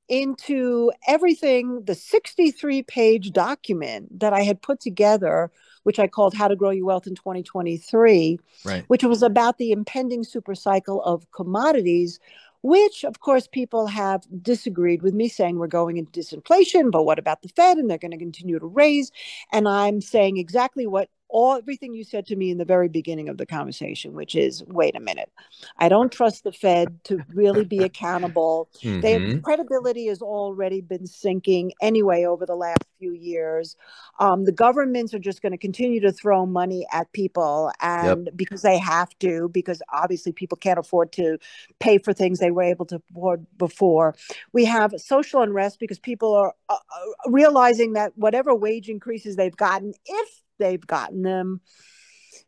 into 0.08 0.92
everything 1.08 1.84
the 1.86 1.96
63 1.96 2.84
page 2.84 3.32
document 3.32 4.20
that 4.20 4.34
I 4.34 4.44
had 4.44 4.62
put 4.62 4.80
together, 4.80 5.52
which 5.84 6.00
I 6.00 6.08
called 6.08 6.34
How 6.34 6.48
to 6.48 6.56
Grow 6.56 6.70
Your 6.70 6.86
Wealth 6.86 7.08
in 7.08 7.16
2023, 7.16 8.40
right. 8.64 8.84
which 8.88 9.04
was 9.04 9.24
about 9.24 9.58
the 9.58 9.72
impending 9.72 10.24
super 10.24 10.56
cycle 10.56 11.02
of 11.04 11.30
commodities. 11.32 12.20
Which, 12.62 13.04
of 13.04 13.20
course, 13.20 13.46
people 13.46 13.86
have 13.86 14.26
disagreed 14.42 15.04
with 15.04 15.14
me, 15.14 15.28
saying 15.28 15.60
we're 15.60 15.68
going 15.68 15.98
into 15.98 16.20
disinflation, 16.20 16.90
but 16.90 17.04
what 17.04 17.20
about 17.20 17.44
the 17.44 17.50
Fed? 17.50 17.78
And 17.78 17.88
they're 17.88 18.00
going 18.00 18.10
to 18.10 18.18
continue 18.18 18.58
to 18.58 18.66
raise. 18.66 19.12
And 19.52 19.68
I'm 19.68 20.02
saying 20.02 20.38
exactly 20.38 20.88
what 20.88 21.10
all 21.36 21.58
everything 21.58 21.94
you 21.94 22.06
said 22.06 22.26
to 22.26 22.34
me 22.38 22.50
in 22.50 22.58
the 22.58 22.64
very 22.64 22.88
beginning 22.88 23.28
of 23.28 23.38
the 23.38 23.46
conversation, 23.46 24.14
which 24.14 24.36
is, 24.36 24.64
wait 24.68 24.96
a 24.96 25.02
minute, 25.02 25.30
I 25.78 25.90
don't 25.90 26.10
trust 26.10 26.46
the 26.46 26.54
Fed 26.54 27.04
to 27.04 27.20
really 27.34 27.66
be 27.66 27.80
accountable. 27.84 28.70
Mm-hmm. 28.82 29.02
Their 29.02 29.40
credibility 29.42 30.08
has 30.08 30.22
already 30.22 30.80
been 30.80 31.06
sinking 31.06 31.74
anyway 31.82 32.24
over 32.24 32.46
the 32.46 32.56
last 32.56 32.86
few 33.00 33.12
years. 33.12 33.76
Um, 34.22 34.46
the 34.46 34.54
governments 34.54 35.14
are 35.14 35.20
just 35.20 35.42
going 35.42 35.52
to 35.52 35.58
continue 35.58 36.00
to 36.00 36.14
throw 36.14 36.46
money 36.46 36.88
at 36.94 37.12
people, 37.12 37.70
and 37.82 38.28
yep. 38.28 38.38
because 38.38 38.62
they 38.62 38.78
have 38.78 39.10
to, 39.20 39.50
because 39.50 39.82
obviously 39.92 40.32
people 40.32 40.56
can't 40.56 40.80
afford 40.80 41.12
to 41.14 41.38
pay 41.82 41.98
for 41.98 42.14
things 42.14 42.40
they 42.40 42.52
were 42.52 42.64
able 42.64 42.86
to 42.86 43.02
afford 43.12 43.46
before. 43.58 44.16
We 44.54 44.64
have 44.64 44.94
social 44.96 45.42
unrest 45.42 45.82
because 45.82 46.00
people 46.00 46.34
are 46.34 46.54
uh, 46.70 46.76
uh 46.76 47.30
realizing 47.30 47.92
that 47.94 48.14
whatever 48.16 48.56
wage 48.56 48.88
increases 48.88 49.36
they've 49.36 49.58
gotten, 49.58 49.94
if 50.06 50.45
they've 50.58 50.86
gotten 50.86 51.22
them, 51.22 51.62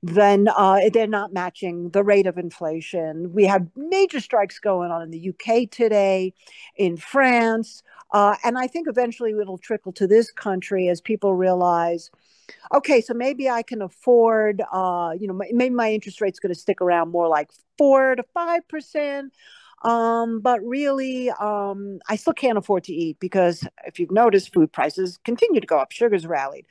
then 0.04 0.48
uh, 0.56 0.80
they're 0.94 1.08
not 1.08 1.34
matching 1.34 1.90
the 1.90 2.04
rate 2.04 2.28
of 2.28 2.38
inflation. 2.38 3.34
We 3.34 3.46
have 3.46 3.68
major 3.76 4.20
strikes 4.20 4.60
going 4.60 4.92
on 4.92 5.02
in 5.02 5.12
the 5.12 5.30
UK 5.30 5.70
today, 5.70 6.34
in 6.76 6.98
France, 6.98 7.84
uh, 8.12 8.36
and 8.44 8.58
I 8.58 8.68
think 8.68 8.88
eventually 8.88 9.32
it'll 9.32 9.58
trickle 9.58 9.92
to 9.94 10.08
this 10.08 10.32
country 10.32 10.88
as 10.88 11.02
people 11.02 11.34
realize. 11.34 12.12
Okay, 12.74 13.02
so 13.02 13.14
maybe 13.14 13.50
I 13.50 13.62
can 13.62 13.82
afford, 13.82 14.62
uh, 14.72 15.14
you 15.20 15.28
know, 15.28 15.40
maybe 15.52 15.74
my 15.74 15.92
interest 15.92 16.22
rate's 16.22 16.40
going 16.40 16.54
to 16.54 16.60
stick 16.60 16.80
around 16.80 17.12
more 17.12 17.28
like 17.28 17.50
four 17.78 18.16
to 18.16 18.24
five 18.34 18.68
percent. 18.68 19.34
Um, 19.84 20.40
but 20.40 20.64
really, 20.64 21.30
um, 21.30 22.00
I 22.10 22.16
still 22.16 22.34
can't 22.34 22.58
afford 22.58 22.86
to 22.86 22.94
eat 22.94 23.20
because 23.20 23.68
if 23.86 24.00
you've 24.00 24.12
noticed, 24.12 24.54
food 24.54 24.72
prices 24.72 25.20
continue 25.24 25.62
to 25.62 25.68
go 25.68 25.78
up. 25.78 25.92
Sugar's 25.92 26.26
rallied 26.26 26.66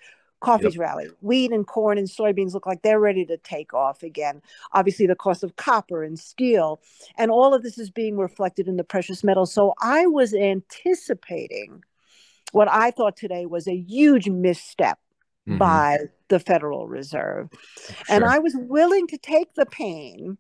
Coffee's 0.47 0.77
yep. 0.77 0.81
rallied. 0.81 1.11
Wheat 1.21 1.51
and 1.51 1.67
corn 1.67 1.99
and 1.99 2.09
soybeans 2.09 2.55
look 2.55 2.67
like 2.67 2.83
they're 2.83 3.01
ready 3.01 3.25
to 3.27 3.37
take 3.37 3.75
off 3.75 4.03
again. 4.03 4.41
Obviously, 4.73 5.07
the 5.07 5.17
cost 5.17 5.43
of 5.43 5.57
copper 5.57 6.05
and 6.05 6.19
steel, 6.19 6.81
and 7.19 7.31
all 7.31 7.53
of 7.53 7.63
this 7.63 7.79
is 7.79 7.91
being 7.91 8.17
reflected 8.17 8.69
in 8.69 8.77
the 8.77 8.85
precious 8.85 9.25
metals. 9.25 9.53
So 9.53 9.75
I 9.81 10.07
was 10.07 10.33
anticipating 10.33 11.83
what 12.53 12.69
I 12.71 12.93
thought 12.93 13.17
today 13.17 13.45
was 13.47 13.67
a 13.67 13.75
huge 13.77 14.29
misstep 14.29 14.99
mm-hmm. 15.49 15.59
by 15.59 15.99
the 16.29 16.39
Federal 16.39 16.87
Reserve. 16.87 17.49
Sure. 17.53 17.97
And 18.09 18.25
I 18.25 18.39
was 18.39 18.55
willing 18.57 19.07
to 19.09 19.19
take 19.19 19.55
the 19.55 19.67
pain 19.67 20.39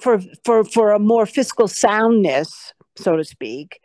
for 0.00 0.20
for 0.44 0.64
for 0.64 0.92
a 0.92 0.98
more 0.98 1.26
fiscal 1.26 1.68
soundness, 1.68 2.72
so 2.96 3.16
to 3.16 3.24
speak, 3.24 3.80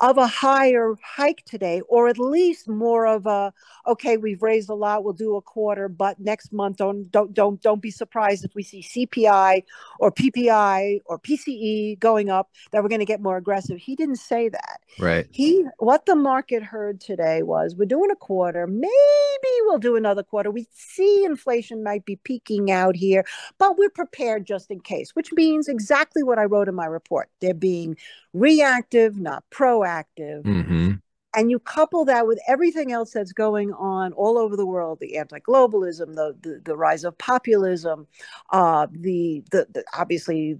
of 0.00 0.18
a 0.18 0.26
higher 0.26 0.94
hike 1.02 1.42
today, 1.46 1.80
or 1.88 2.08
at 2.08 2.18
least 2.18 2.68
more 2.68 3.06
of 3.06 3.26
a 3.26 3.52
okay, 3.86 4.16
we've 4.16 4.42
raised 4.42 4.68
a 4.68 4.74
lot, 4.74 5.04
we'll 5.04 5.12
do 5.12 5.36
a 5.36 5.42
quarter, 5.42 5.88
but 5.88 6.18
next 6.20 6.52
month 6.52 6.76
don't 6.76 7.10
don't 7.10 7.32
don't 7.32 7.60
don't 7.62 7.80
be 7.80 7.90
surprised 7.90 8.44
if 8.44 8.54
we 8.54 8.62
see 8.62 8.82
CPI 8.82 9.62
or 9.98 10.12
PPI 10.12 11.00
or 11.06 11.18
PCE 11.18 11.98
going 11.98 12.28
up 12.28 12.50
that 12.72 12.82
we're 12.82 12.88
going 12.88 13.00
to 13.00 13.06
get 13.06 13.22
more 13.22 13.36
aggressive. 13.36 13.78
He 13.78 13.96
didn't 13.96 14.16
say 14.16 14.48
that. 14.48 14.80
Right. 14.98 15.26
He 15.30 15.64
what 15.78 16.06
the 16.06 16.16
market 16.16 16.62
heard 16.62 17.00
today 17.00 17.42
was 17.42 17.74
we're 17.74 17.86
doing 17.86 18.10
a 18.10 18.16
quarter, 18.16 18.66
maybe 18.66 18.90
we'll 19.62 19.78
do 19.78 19.96
another 19.96 20.22
quarter. 20.22 20.50
We 20.50 20.66
see 20.72 21.24
inflation 21.24 21.82
might 21.82 22.04
be 22.04 22.16
peaking 22.16 22.70
out 22.70 22.96
here, 22.96 23.24
but 23.58 23.78
we're 23.78 23.90
prepared 23.90 24.46
just 24.46 24.70
in 24.70 24.80
case, 24.80 25.14
which 25.14 25.32
means 25.32 25.68
exactly 25.68 26.22
what 26.22 26.38
I 26.38 26.44
wrote 26.44 26.68
in 26.68 26.74
my 26.74 26.86
report. 26.86 27.30
They're 27.40 27.54
being 27.54 27.96
reactive, 28.36 29.18
not 29.18 29.44
proactive. 29.50 30.42
Mm-hmm. 30.42 30.92
And 31.34 31.50
you 31.50 31.58
couple 31.58 32.06
that 32.06 32.26
with 32.26 32.38
everything 32.48 32.92
else 32.92 33.10
that's 33.12 33.32
going 33.32 33.72
on 33.74 34.12
all 34.14 34.38
over 34.38 34.56
the 34.56 34.64
world 34.64 35.00
the 35.00 35.18
anti 35.18 35.38
globalism, 35.40 36.14
the, 36.14 36.34
the, 36.40 36.62
the, 36.64 36.76
rise 36.76 37.04
of 37.04 37.16
populism, 37.18 38.06
uh, 38.50 38.86
the, 38.90 39.42
the, 39.50 39.66
the 39.72 39.84
obviously 39.96 40.58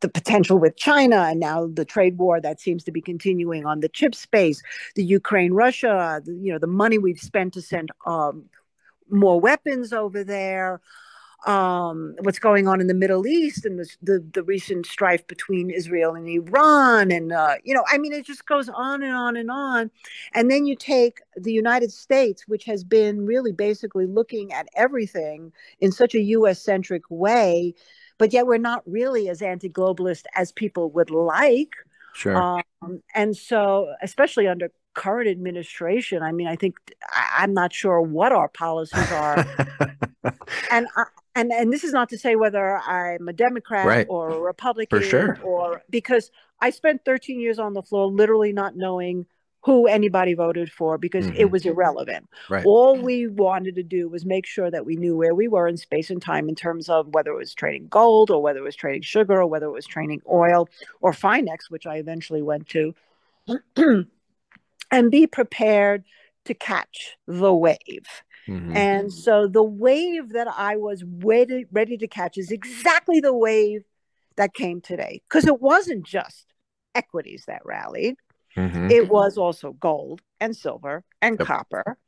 the 0.00 0.08
potential 0.08 0.58
with 0.58 0.76
China 0.76 1.16
and 1.30 1.40
now 1.40 1.66
the 1.66 1.84
trade 1.84 2.18
war 2.18 2.40
that 2.40 2.60
seems 2.60 2.84
to 2.84 2.92
be 2.92 3.00
continuing 3.00 3.64
on 3.64 3.80
the 3.80 3.88
chip 3.88 4.14
space, 4.14 4.62
the 4.94 5.04
Ukraine 5.04 5.52
Russia, 5.52 6.20
you 6.26 6.52
know, 6.52 6.58
the 6.58 6.66
money 6.66 6.98
we've 6.98 7.20
spent 7.20 7.54
to 7.54 7.62
send 7.62 7.90
um, 8.04 8.44
more 9.08 9.40
weapons 9.40 9.92
over 9.92 10.24
there 10.24 10.80
um, 11.46 12.16
what's 12.22 12.40
going 12.40 12.66
on 12.66 12.80
in 12.80 12.88
the 12.88 12.94
Middle 12.94 13.26
East 13.26 13.64
and 13.64 13.78
the, 13.78 13.88
the, 14.02 14.24
the 14.34 14.42
recent 14.42 14.84
strife 14.84 15.24
between 15.28 15.70
Israel 15.70 16.14
and 16.14 16.28
Iran. 16.28 17.12
And, 17.12 17.32
uh, 17.32 17.54
you 17.62 17.72
know, 17.72 17.84
I 17.88 17.98
mean, 17.98 18.12
it 18.12 18.26
just 18.26 18.46
goes 18.46 18.68
on 18.68 19.02
and 19.02 19.14
on 19.14 19.36
and 19.36 19.50
on. 19.50 19.90
And 20.34 20.50
then 20.50 20.66
you 20.66 20.74
take 20.74 21.20
the 21.36 21.52
United 21.52 21.92
States, 21.92 22.48
which 22.48 22.64
has 22.64 22.82
been 22.82 23.24
really 23.24 23.52
basically 23.52 24.06
looking 24.06 24.52
at 24.52 24.68
everything 24.74 25.52
in 25.80 25.92
such 25.92 26.16
a 26.16 26.20
US 26.20 26.60
centric 26.60 27.04
way, 27.10 27.74
but 28.18 28.32
yet 28.32 28.46
we're 28.46 28.58
not 28.58 28.82
really 28.84 29.28
as 29.28 29.40
anti 29.40 29.68
globalist 29.68 30.24
as 30.34 30.50
people 30.50 30.90
would 30.90 31.10
like. 31.10 31.74
Sure. 32.14 32.36
Um, 32.82 33.02
and 33.14 33.36
so, 33.36 33.94
especially 34.02 34.48
under 34.48 34.72
current 34.94 35.28
administration, 35.28 36.22
I 36.22 36.32
mean, 36.32 36.48
I 36.48 36.56
think 36.56 36.76
I, 37.12 37.44
am 37.44 37.52
not 37.52 37.72
sure 37.72 38.00
what 38.00 38.32
our 38.32 38.48
policies 38.48 39.12
are. 39.12 39.46
and 40.72 40.88
I, 40.96 41.04
and 41.36 41.52
and 41.52 41.72
this 41.72 41.84
is 41.84 41.92
not 41.92 42.08
to 42.08 42.18
say 42.18 42.34
whether 42.34 42.78
I'm 42.78 43.28
a 43.28 43.32
Democrat 43.32 43.86
right. 43.86 44.06
or 44.08 44.30
a 44.30 44.40
Republican, 44.40 44.98
for 44.98 45.04
sure, 45.04 45.38
or 45.42 45.82
because 45.90 46.30
I 46.60 46.70
spent 46.70 47.04
13 47.04 47.38
years 47.38 47.58
on 47.58 47.74
the 47.74 47.82
floor, 47.82 48.06
literally 48.06 48.52
not 48.52 48.74
knowing 48.74 49.26
who 49.66 49.86
anybody 49.86 50.32
voted 50.32 50.70
for 50.70 50.96
because 50.96 51.26
mm-hmm. 51.26 51.36
it 51.36 51.50
was 51.50 51.66
irrelevant. 51.66 52.28
Right. 52.48 52.64
All 52.64 52.96
we 52.96 53.26
wanted 53.26 53.74
to 53.74 53.82
do 53.82 54.08
was 54.08 54.24
make 54.24 54.46
sure 54.46 54.70
that 54.70 54.86
we 54.86 54.96
knew 54.96 55.16
where 55.16 55.34
we 55.34 55.48
were 55.48 55.66
in 55.66 55.76
space 55.76 56.08
and 56.08 56.22
time 56.22 56.48
in 56.48 56.54
terms 56.54 56.88
of 56.88 57.08
whether 57.08 57.32
it 57.32 57.36
was 57.36 57.52
trading 57.52 57.88
gold 57.88 58.30
or 58.30 58.40
whether 58.40 58.60
it 58.60 58.64
was 58.64 58.76
trading 58.76 59.02
sugar 59.02 59.42
or 59.42 59.46
whether 59.46 59.66
it 59.66 59.72
was 59.72 59.86
trading 59.86 60.22
oil 60.30 60.68
or 61.00 61.12
Finex, 61.12 61.68
which 61.68 61.84
I 61.84 61.96
eventually 61.96 62.42
went 62.42 62.68
to, 62.68 62.94
and 64.90 65.10
be 65.10 65.26
prepared 65.26 66.04
to 66.44 66.54
catch 66.54 67.16
the 67.26 67.52
wave. 67.52 68.06
Mm-hmm. 68.48 68.76
And 68.76 69.12
so 69.12 69.48
the 69.48 69.62
wave 69.62 70.30
that 70.30 70.48
I 70.48 70.76
was 70.76 71.04
ready, 71.04 71.66
ready 71.70 71.96
to 71.98 72.06
catch 72.06 72.38
is 72.38 72.50
exactly 72.50 73.20
the 73.20 73.34
wave 73.34 73.82
that 74.36 74.54
came 74.54 74.80
today. 74.80 75.22
Because 75.28 75.46
it 75.46 75.60
wasn't 75.60 76.04
just 76.04 76.46
equities 76.94 77.44
that 77.46 77.62
rallied, 77.64 78.16
mm-hmm. 78.56 78.90
it 78.90 79.08
was 79.08 79.36
also 79.36 79.72
gold 79.72 80.20
and 80.40 80.54
silver 80.54 81.02
and 81.22 81.36
yep. 81.38 81.46
copper. 81.46 81.98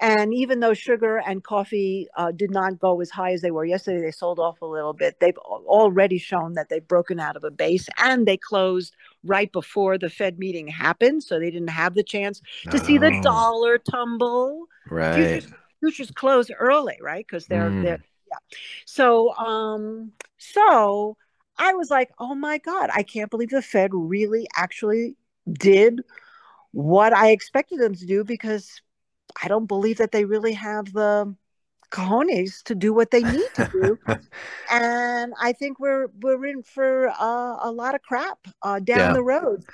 And 0.00 0.34
even 0.34 0.60
though 0.60 0.74
sugar 0.74 1.18
and 1.18 1.44
coffee 1.44 2.08
uh, 2.16 2.32
did 2.32 2.50
not 2.50 2.78
go 2.78 3.00
as 3.00 3.10
high 3.10 3.32
as 3.32 3.42
they 3.42 3.50
were 3.50 3.64
yesterday, 3.64 4.00
they 4.00 4.10
sold 4.10 4.38
off 4.38 4.60
a 4.62 4.66
little 4.66 4.92
bit. 4.92 5.20
They've 5.20 5.38
already 5.38 6.18
shown 6.18 6.54
that 6.54 6.68
they've 6.68 6.86
broken 6.86 7.20
out 7.20 7.36
of 7.36 7.44
a 7.44 7.50
base 7.50 7.86
and 7.98 8.26
they 8.26 8.36
closed 8.36 8.94
right 9.24 9.50
before 9.52 9.98
the 9.98 10.10
Fed 10.10 10.38
meeting 10.38 10.66
happened. 10.66 11.22
So 11.22 11.38
they 11.38 11.50
didn't 11.50 11.68
have 11.68 11.94
the 11.94 12.02
chance 12.02 12.40
to 12.70 12.80
oh. 12.80 12.82
see 12.82 12.98
the 12.98 13.20
dollar 13.22 13.78
tumble. 13.78 14.66
Right. 14.90 15.14
Futures, 15.14 15.52
futures 15.80 16.10
close 16.10 16.50
early, 16.50 16.98
right? 17.00 17.24
Because 17.26 17.46
they're 17.46 17.70
mm. 17.70 17.82
they're 17.82 18.04
yeah. 18.30 18.38
So 18.84 19.34
um 19.36 20.12
so 20.38 21.16
I 21.58 21.74
was 21.74 21.90
like, 21.90 22.10
oh 22.18 22.34
my 22.34 22.58
God, 22.58 22.90
I 22.92 23.02
can't 23.02 23.30
believe 23.30 23.50
the 23.50 23.62
Fed 23.62 23.90
really 23.92 24.46
actually 24.54 25.16
did 25.50 26.02
what 26.72 27.12
I 27.14 27.30
expected 27.30 27.80
them 27.80 27.94
to 27.94 28.06
do 28.06 28.24
because 28.24 28.82
I 29.42 29.48
don't 29.48 29.66
believe 29.66 29.98
that 29.98 30.12
they 30.12 30.24
really 30.24 30.52
have 30.52 30.92
the 30.92 31.34
cojones 31.90 32.62
to 32.64 32.74
do 32.74 32.92
what 32.92 33.10
they 33.10 33.22
need 33.22 33.48
to 33.54 33.70
do. 33.72 33.98
and 34.70 35.32
I 35.40 35.52
think 35.52 35.80
we're 35.80 36.08
we're 36.20 36.44
in 36.46 36.62
for 36.62 37.08
uh, 37.08 37.56
a 37.60 37.70
lot 37.70 37.94
of 37.94 38.02
crap 38.02 38.38
uh, 38.62 38.78
down 38.80 38.98
yeah. 38.98 39.12
the 39.12 39.22
road. 39.22 39.64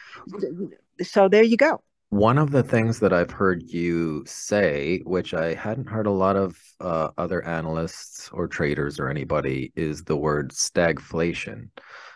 So 1.02 1.28
there 1.28 1.42
you 1.42 1.56
go. 1.56 1.82
One 2.12 2.36
of 2.36 2.50
the 2.50 2.62
things 2.62 3.00
that 3.00 3.14
I've 3.14 3.30
heard 3.30 3.62
you 3.62 4.22
say, 4.26 5.00
which 5.06 5.32
I 5.32 5.54
hadn't 5.54 5.88
heard 5.88 6.06
a 6.06 6.10
lot 6.10 6.36
of 6.36 6.58
uh, 6.78 7.08
other 7.16 7.42
analysts 7.42 8.28
or 8.34 8.46
traders 8.48 9.00
or 9.00 9.08
anybody, 9.08 9.72
is 9.76 10.04
the 10.04 10.14
word 10.14 10.50
stagflation. 10.50 11.70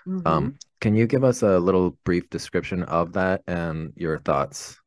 Um, 0.07 0.13
mm-hmm. 0.13 0.27
Um, 0.27 0.59
can 0.83 0.97
you 0.97 1.07
give 1.07 1.25
us 1.25 1.41
a 1.43 1.59
little 1.59 1.97
brief 2.05 2.29
description 2.29 2.83
of 2.83 3.15
that 3.15 3.41
and 3.47 3.95
your 3.97 4.19
thoughts? 4.19 4.79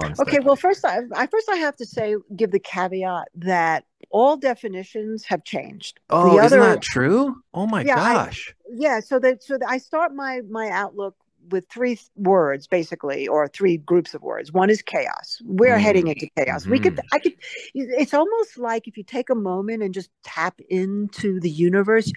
On 0.00 0.12
okay, 0.20 0.40
well, 0.40 0.56
first 0.56 0.84
I, 0.84 1.02
I 1.14 1.28
first 1.28 1.48
I 1.48 1.58
have 1.58 1.76
to 1.76 1.86
say, 1.86 2.16
give 2.34 2.50
the 2.50 2.58
caveat 2.58 3.28
that 3.36 3.84
all 4.10 4.36
definitions 4.36 5.24
have 5.26 5.44
changed. 5.44 6.00
Oh, 6.10 6.36
the 6.36 6.44
isn't 6.44 6.58
that 6.58 6.82
true? 6.82 7.36
Oh 7.54 7.68
my 7.68 7.84
yeah, 7.84 7.94
gosh! 7.94 8.52
I, 8.58 8.72
yeah, 8.74 9.00
so 9.00 9.20
that 9.20 9.44
so 9.44 9.56
that 9.58 9.68
I 9.68 9.78
start 9.78 10.12
my 10.12 10.40
my 10.48 10.68
outlook 10.70 11.14
with 11.50 11.68
three 11.68 11.98
words 12.16 12.66
basically 12.66 13.28
or 13.28 13.48
three 13.48 13.76
groups 13.76 14.14
of 14.14 14.22
words 14.22 14.52
one 14.52 14.70
is 14.70 14.82
chaos 14.82 15.38
we're 15.44 15.76
mm. 15.76 15.80
heading 15.80 16.06
into 16.06 16.28
chaos 16.36 16.62
mm-hmm. 16.62 16.72
we 16.72 16.78
could 16.78 17.00
i 17.12 17.18
could 17.18 17.34
it's 17.74 18.14
almost 18.14 18.58
like 18.58 18.86
if 18.86 18.96
you 18.96 19.04
take 19.04 19.30
a 19.30 19.34
moment 19.34 19.82
and 19.82 19.94
just 19.94 20.10
tap 20.22 20.60
into 20.68 21.40
the 21.40 21.50
universe 21.50 22.12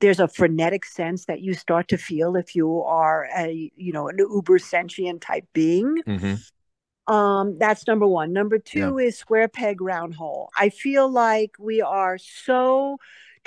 there's 0.00 0.20
a 0.20 0.28
frenetic 0.28 0.84
sense 0.84 1.26
that 1.26 1.40
you 1.40 1.54
start 1.54 1.88
to 1.88 1.96
feel 1.96 2.36
if 2.36 2.54
you 2.54 2.82
are 2.82 3.28
a 3.36 3.70
you 3.76 3.92
know 3.92 4.08
an 4.08 4.16
uber 4.18 4.58
sentient 4.58 5.20
type 5.20 5.46
being 5.52 5.96
mm-hmm. 6.06 6.34
Um, 7.08 7.56
that's 7.58 7.86
number 7.86 8.06
one. 8.06 8.34
Number 8.34 8.58
two 8.58 8.98
yeah. 8.98 9.06
is 9.06 9.16
square 9.16 9.48
peg 9.48 9.80
round 9.80 10.14
hole. 10.14 10.50
I 10.54 10.68
feel 10.68 11.10
like 11.10 11.52
we 11.58 11.80
are 11.80 12.18
so 12.18 12.98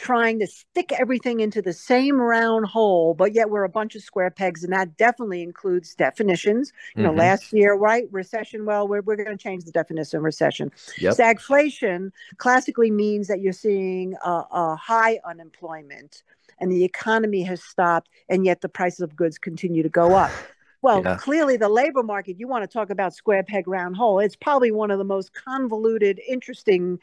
trying 0.01 0.39
to 0.39 0.47
stick 0.47 0.91
everything 0.93 1.41
into 1.41 1.61
the 1.61 1.73
same 1.73 2.19
round 2.19 2.65
hole, 2.65 3.13
but 3.13 3.33
yet 3.33 3.51
we're 3.51 3.63
a 3.63 3.69
bunch 3.69 3.95
of 3.95 4.01
square 4.01 4.31
pegs, 4.31 4.63
and 4.63 4.73
that 4.73 4.97
definitely 4.97 5.43
includes 5.43 5.93
definitions. 5.93 6.73
You 6.95 7.03
know, 7.03 7.09
mm-hmm. 7.09 7.19
last 7.19 7.53
year, 7.53 7.75
right? 7.75 8.05
Recession. 8.11 8.65
Well, 8.65 8.87
we're, 8.87 9.01
we're 9.01 9.15
going 9.15 9.37
to 9.37 9.41
change 9.41 9.63
the 9.63 9.71
definition 9.71 10.17
of 10.17 10.23
recession. 10.23 10.71
Yep. 10.97 11.13
Stagflation 11.15 12.11
classically 12.37 12.89
means 12.89 13.27
that 13.27 13.41
you're 13.41 13.53
seeing 13.53 14.15
a, 14.25 14.43
a 14.51 14.75
high 14.75 15.19
unemployment 15.23 16.23
and 16.59 16.71
the 16.71 16.83
economy 16.83 17.43
has 17.43 17.63
stopped, 17.63 18.09
and 18.29 18.43
yet 18.43 18.61
the 18.61 18.69
prices 18.69 19.01
of 19.01 19.15
goods 19.15 19.37
continue 19.37 19.83
to 19.83 19.89
go 19.89 20.15
up. 20.15 20.31
Well, 20.83 21.03
yeah. 21.03 21.15
clearly, 21.15 21.57
the 21.57 21.69
labor 21.69 22.01
market, 22.01 22.39
you 22.39 22.47
want 22.47 22.63
to 22.63 22.67
talk 22.67 22.89
about 22.89 23.13
square 23.13 23.43
peg 23.43 23.67
round 23.67 23.95
hole. 23.95 24.17
It's 24.17 24.35
probably 24.35 24.71
one 24.71 24.89
of 24.89 24.97
the 24.97 25.03
most 25.03 25.31
convoluted, 25.31 26.19
interesting 26.27 26.97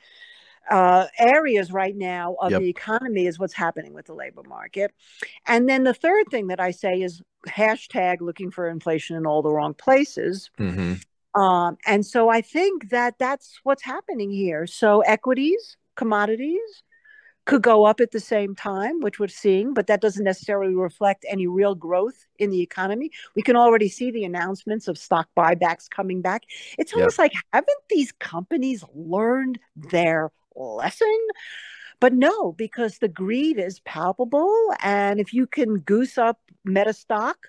uh, 0.70 1.06
areas 1.18 1.72
right 1.72 1.96
now 1.96 2.36
of 2.40 2.50
yep. 2.50 2.60
the 2.60 2.68
economy 2.68 3.26
is 3.26 3.38
what's 3.38 3.54
happening 3.54 3.92
with 3.94 4.06
the 4.06 4.14
labor 4.14 4.42
market. 4.48 4.92
And 5.46 5.68
then 5.68 5.84
the 5.84 5.94
third 5.94 6.26
thing 6.30 6.48
that 6.48 6.60
I 6.60 6.70
say 6.70 7.02
is 7.02 7.22
hashtag 7.48 8.20
looking 8.20 8.50
for 8.50 8.68
inflation 8.68 9.16
in 9.16 9.26
all 9.26 9.42
the 9.42 9.50
wrong 9.50 9.74
places. 9.74 10.50
Mm-hmm. 10.58 11.40
Um, 11.40 11.76
and 11.86 12.04
so 12.04 12.28
I 12.28 12.40
think 12.40 12.90
that 12.90 13.14
that's 13.18 13.60
what's 13.62 13.82
happening 13.82 14.30
here. 14.30 14.66
So 14.66 15.00
equities, 15.00 15.76
commodities, 15.96 16.82
could 17.48 17.62
go 17.62 17.86
up 17.86 18.00
at 18.00 18.10
the 18.10 18.20
same 18.20 18.54
time, 18.54 19.00
which 19.00 19.18
we're 19.18 19.26
seeing, 19.26 19.72
but 19.72 19.86
that 19.86 20.02
doesn't 20.02 20.24
necessarily 20.24 20.74
reflect 20.74 21.24
any 21.26 21.46
real 21.46 21.74
growth 21.74 22.26
in 22.38 22.50
the 22.50 22.60
economy. 22.60 23.10
We 23.34 23.40
can 23.40 23.56
already 23.56 23.88
see 23.88 24.10
the 24.10 24.24
announcements 24.24 24.86
of 24.86 24.98
stock 24.98 25.28
buybacks 25.34 25.88
coming 25.88 26.20
back. 26.20 26.42
It's 26.76 26.92
almost 26.92 27.16
yep. 27.16 27.24
like, 27.24 27.32
haven't 27.54 27.78
these 27.88 28.12
companies 28.12 28.84
learned 28.94 29.58
their 29.76 30.30
lesson? 30.58 31.18
But 32.00 32.12
no, 32.12 32.52
because 32.52 32.98
the 32.98 33.08
greed 33.08 33.58
is 33.58 33.80
palpable. 33.80 34.72
And 34.80 35.20
if 35.20 35.32
you 35.32 35.46
can 35.46 35.78
goose 35.78 36.16
up 36.18 36.38
meta 36.64 36.92
stock, 36.92 37.48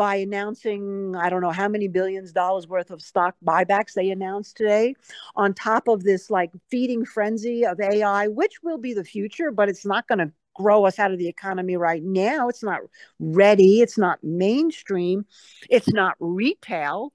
by 0.00 0.14
announcing 0.14 1.14
I 1.14 1.28
don't 1.28 1.42
know 1.42 1.50
how 1.50 1.68
many 1.68 1.86
billions 1.86 2.32
dollars 2.32 2.66
worth 2.66 2.90
of 2.90 3.02
stock 3.02 3.34
buybacks 3.44 3.92
they 3.92 4.10
announced 4.10 4.56
today, 4.56 4.94
on 5.36 5.52
top 5.52 5.88
of 5.88 6.04
this 6.04 6.30
like 6.30 6.52
feeding 6.70 7.04
frenzy 7.04 7.66
of 7.66 7.78
AI, 7.78 8.28
which 8.28 8.62
will 8.62 8.78
be 8.78 8.94
the 8.94 9.04
future, 9.04 9.50
but 9.50 9.68
it's 9.68 9.84
not 9.84 10.08
going 10.08 10.20
to 10.20 10.32
grow 10.54 10.86
us 10.86 10.98
out 10.98 11.12
of 11.12 11.18
the 11.18 11.28
economy 11.28 11.76
right 11.76 12.02
now. 12.02 12.48
It's 12.48 12.62
not 12.62 12.80
ready. 13.18 13.82
It's 13.82 13.98
not 13.98 14.24
mainstream. 14.24 15.26
It's 15.68 15.92
not 15.92 16.16
retail. 16.18 17.12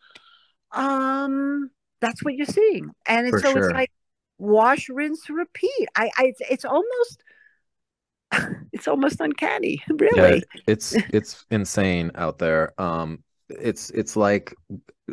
Um, 0.71 1.71
that's 2.01 2.23
what 2.23 2.35
you're 2.35 2.45
seeing, 2.45 2.91
and 3.07 3.25
it's, 3.25 3.41
so 3.41 3.51
sure. 3.51 3.63
it's 3.63 3.73
like 3.73 3.91
wash, 4.37 4.89
rinse, 4.89 5.29
repeat. 5.29 5.87
I, 5.95 6.11
I 6.17 6.25
it's, 6.25 6.41
it's 6.49 6.65
almost 6.65 7.23
it's 8.73 8.87
almost 8.87 9.21
uncanny 9.21 9.83
really. 9.99 10.37
yeah, 10.37 10.61
it's 10.67 10.95
it's 11.13 11.45
insane 11.51 12.11
out 12.15 12.37
there. 12.37 12.79
Um 12.81 13.23
it's 13.49 13.91
it's 13.91 14.15
like 14.15 14.53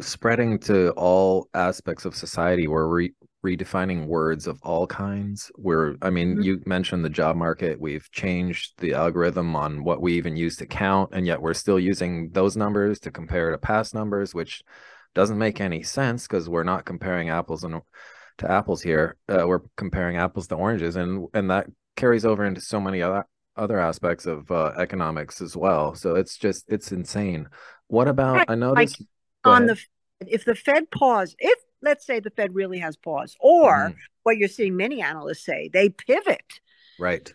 spreading 0.00 0.58
to 0.58 0.90
all 0.92 1.48
aspects 1.54 2.04
of 2.04 2.16
society. 2.16 2.66
We're 2.66 2.86
re- 2.86 3.14
redefining 3.44 4.06
words 4.06 4.46
of 4.46 4.58
all 4.62 4.86
kinds. 4.86 5.50
We're 5.58 5.96
i 6.00 6.10
mean 6.10 6.34
mm-hmm. 6.34 6.42
you 6.42 6.62
mentioned 6.64 7.04
the 7.04 7.10
job 7.10 7.36
market. 7.36 7.80
We've 7.80 8.10
changed 8.10 8.78
the 8.78 8.94
algorithm 8.94 9.54
on 9.54 9.84
what 9.84 10.00
we 10.00 10.14
even 10.14 10.36
use 10.36 10.56
to 10.56 10.66
count 10.66 11.10
and 11.12 11.26
yet 11.26 11.42
we're 11.42 11.54
still 11.54 11.78
using 11.78 12.30
those 12.30 12.56
numbers 12.56 13.00
to 13.00 13.10
compare 13.10 13.50
to 13.50 13.58
past 13.58 13.94
numbers 13.94 14.34
which 14.34 14.62
doesn't 15.14 15.38
make 15.38 15.60
any 15.60 15.82
sense 15.82 16.26
because 16.26 16.48
we're 16.48 16.64
not 16.64 16.86
comparing 16.86 17.28
apples 17.28 17.64
and 17.64 17.82
to 18.38 18.50
apples 18.50 18.82
here 18.82 19.16
uh, 19.28 19.46
we're 19.46 19.60
comparing 19.76 20.16
apples 20.16 20.46
to 20.46 20.54
oranges 20.54 20.96
and 20.96 21.28
and 21.34 21.50
that 21.50 21.66
carries 21.96 22.24
over 22.24 22.44
into 22.44 22.60
so 22.60 22.80
many 22.80 23.02
other 23.02 23.24
other 23.56 23.78
aspects 23.78 24.26
of 24.26 24.50
uh, 24.50 24.72
economics 24.78 25.40
as 25.40 25.56
well. 25.56 25.94
So 25.94 26.14
it's 26.14 26.36
just 26.36 26.64
it's 26.68 26.92
insane. 26.92 27.48
What 27.88 28.08
about 28.08 28.36
right. 28.36 28.50
I 28.50 28.54
know 28.54 28.72
like 28.72 28.90
on 29.44 29.64
ahead. 29.64 29.78
the 30.20 30.34
if 30.34 30.44
the 30.44 30.54
Fed 30.54 30.90
pause, 30.90 31.34
if 31.38 31.58
let's 31.82 32.06
say 32.06 32.20
the 32.20 32.30
Fed 32.30 32.54
really 32.54 32.78
has 32.78 32.96
pause, 32.96 33.36
or 33.40 33.90
mm. 33.90 33.94
what 34.22 34.38
you're 34.38 34.48
seeing 34.48 34.76
many 34.76 35.02
analysts 35.02 35.44
say, 35.44 35.68
they 35.72 35.88
pivot. 35.90 36.60
Right 36.98 37.32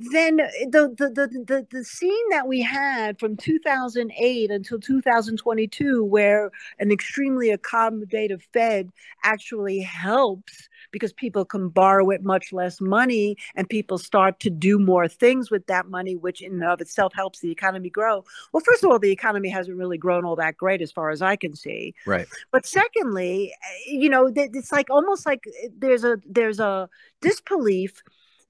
then 0.00 0.36
the, 0.36 0.94
the 0.96 1.10
the 1.10 1.44
the 1.44 1.66
the 1.70 1.84
scene 1.84 2.28
that 2.30 2.46
we 2.46 2.60
had 2.60 3.18
from 3.18 3.36
2008 3.36 4.50
until 4.50 4.78
2022 4.78 6.04
where 6.04 6.52
an 6.78 6.92
extremely 6.92 7.50
accommodative 7.50 8.42
fed 8.52 8.90
actually 9.24 9.80
helps 9.80 10.68
because 10.92 11.12
people 11.12 11.44
can 11.44 11.68
borrow 11.68 12.10
it 12.10 12.22
much 12.22 12.52
less 12.52 12.80
money 12.80 13.36
and 13.56 13.68
people 13.68 13.98
start 13.98 14.38
to 14.38 14.50
do 14.50 14.78
more 14.78 15.08
things 15.08 15.50
with 15.50 15.66
that 15.66 15.88
money 15.88 16.14
which 16.14 16.42
in 16.42 16.52
and 16.52 16.64
of 16.64 16.80
itself 16.80 17.12
helps 17.14 17.40
the 17.40 17.50
economy 17.50 17.90
grow. 17.90 18.24
Well 18.52 18.62
first 18.64 18.84
of 18.84 18.90
all 18.90 19.00
the 19.00 19.10
economy 19.10 19.48
hasn't 19.48 19.76
really 19.76 19.98
grown 19.98 20.24
all 20.24 20.36
that 20.36 20.56
great 20.56 20.80
as 20.80 20.92
far 20.92 21.10
as 21.10 21.22
i 21.22 21.34
can 21.34 21.56
see. 21.56 21.92
Right. 22.06 22.28
But 22.52 22.66
secondly 22.66 23.52
eh, 23.52 23.90
you 23.90 24.08
know 24.08 24.30
it's 24.34 24.70
like 24.70 24.90
almost 24.90 25.26
like 25.26 25.42
eh, 25.64 25.68
there's 25.76 26.04
a 26.04 26.18
there's 26.24 26.60
a 26.60 26.88
disbelief 27.20 28.00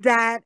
that 0.01 0.43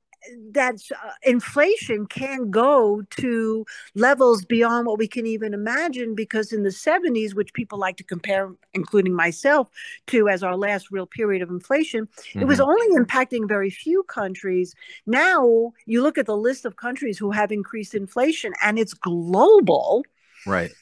that 0.53 0.77
uh, 0.93 1.11
inflation 1.23 2.07
can 2.07 2.51
go 2.51 3.03
to 3.11 3.65
levels 3.95 4.45
beyond 4.45 4.87
what 4.87 4.99
we 4.99 5.09
can 5.09 5.27
even 5.27 5.55
imagine 5.55 6.15
because 6.15 6.53
in 6.53 6.63
the 6.63 6.71
70s 6.71 7.35
which 7.35 7.53
people 7.55 7.79
like 7.79 7.97
to 7.97 8.05
compare 8.05 8.53
including 8.75 9.15
myself 9.15 9.69
to 10.07 10.29
as 10.29 10.43
our 10.43 10.57
last 10.57 10.91
real 10.91 11.07
period 11.07 11.43
of 11.43 11.51
inflation 11.51 12.07
mm-hmm. 12.07 12.41
it 12.41 12.47
was 12.47 12.59
mm-hmm. 12.59 12.71
only 12.71 13.05
impacting 13.05 13.49
very 13.49 13.71
few 13.71 14.03
countries 14.05 14.75
now 15.07 15.73
you 15.87 16.03
look 16.03 16.19
at 16.19 16.27
the 16.27 16.37
list 16.37 16.65
of 16.65 16.77
countries 16.77 17.19
who 17.19 17.31
have 17.31 17.51
increased 17.51 17.95
inflation 17.95 18.53
and 18.63 18.79
it's 18.79 18.95
global 18.95 20.05
right 20.47 20.73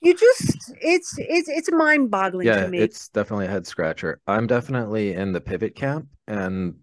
you 0.00 0.14
just 0.14 0.72
it's 0.80 1.16
it's 1.18 1.48
it's 1.48 1.70
mind 1.72 2.10
boggling 2.10 2.46
yeah, 2.46 2.62
to 2.62 2.68
me 2.68 2.78
it's 2.78 3.08
definitely 3.08 3.46
a 3.46 3.50
head 3.50 3.66
scratcher 3.66 4.20
i'm 4.26 4.46
definitely 4.46 5.12
in 5.12 5.32
the 5.32 5.40
pivot 5.40 5.74
camp 5.74 6.06
and 6.26 6.74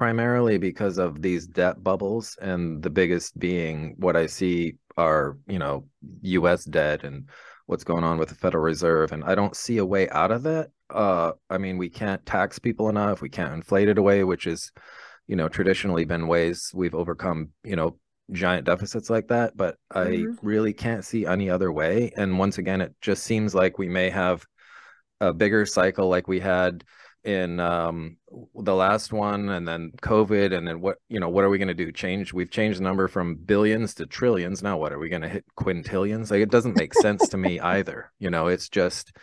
primarily 0.00 0.56
because 0.56 0.96
of 0.96 1.20
these 1.20 1.46
debt 1.46 1.84
bubbles 1.84 2.34
and 2.40 2.82
the 2.82 2.88
biggest 2.88 3.38
being 3.38 3.94
what 3.98 4.16
i 4.16 4.24
see 4.24 4.74
are 4.96 5.36
you 5.46 5.58
know 5.58 5.84
us 6.22 6.64
debt 6.64 7.04
and 7.04 7.28
what's 7.66 7.84
going 7.84 8.02
on 8.02 8.16
with 8.16 8.30
the 8.30 8.34
federal 8.34 8.64
reserve 8.64 9.12
and 9.12 9.22
i 9.24 9.34
don't 9.34 9.54
see 9.54 9.76
a 9.76 9.84
way 9.84 10.08
out 10.08 10.30
of 10.30 10.42
that 10.42 10.70
uh 10.88 11.32
i 11.50 11.58
mean 11.58 11.76
we 11.76 11.90
can't 11.90 12.24
tax 12.24 12.58
people 12.58 12.88
enough 12.88 13.20
we 13.20 13.28
can't 13.28 13.52
inflate 13.52 13.90
it 13.90 13.98
away 13.98 14.24
which 14.24 14.46
is 14.46 14.72
you 15.26 15.36
know 15.36 15.50
traditionally 15.50 16.06
been 16.06 16.26
ways 16.26 16.72
we've 16.74 16.94
overcome 16.94 17.50
you 17.62 17.76
know 17.76 17.94
giant 18.32 18.64
deficits 18.64 19.10
like 19.10 19.28
that 19.28 19.54
but 19.54 19.76
i 19.90 20.06
mm-hmm. 20.06 20.32
really 20.40 20.72
can't 20.72 21.04
see 21.04 21.26
any 21.26 21.50
other 21.50 21.70
way 21.70 22.10
and 22.16 22.38
once 22.38 22.56
again 22.56 22.80
it 22.80 22.94
just 23.02 23.22
seems 23.22 23.54
like 23.54 23.76
we 23.76 23.86
may 23.86 24.08
have 24.08 24.46
a 25.20 25.34
bigger 25.34 25.66
cycle 25.66 26.08
like 26.08 26.26
we 26.26 26.40
had 26.40 26.84
in 27.24 27.60
um, 27.60 28.16
the 28.54 28.74
last 28.74 29.12
one 29.12 29.50
and 29.50 29.68
then 29.68 29.92
covid 30.00 30.56
and 30.56 30.66
then 30.66 30.80
what 30.80 30.96
you 31.08 31.20
know 31.20 31.28
what 31.28 31.44
are 31.44 31.50
we 31.50 31.58
going 31.58 31.68
to 31.68 31.74
do? 31.74 31.92
Change 31.92 32.32
we've 32.32 32.50
changed 32.50 32.78
the 32.78 32.84
number 32.84 33.08
from 33.08 33.34
billions 33.34 33.94
to 33.94 34.06
trillions. 34.06 34.62
Now 34.62 34.78
what 34.78 34.92
are 34.92 34.98
we 34.98 35.08
going 35.08 35.22
to 35.22 35.28
hit 35.28 35.44
quintillions? 35.58 36.30
Like 36.30 36.40
it 36.40 36.50
doesn't 36.50 36.76
make 36.76 36.94
sense 36.94 37.28
to 37.28 37.36
me 37.36 37.60
either. 37.60 38.12
You 38.18 38.30
know 38.30 38.46
it's 38.46 38.68
just 38.68 39.16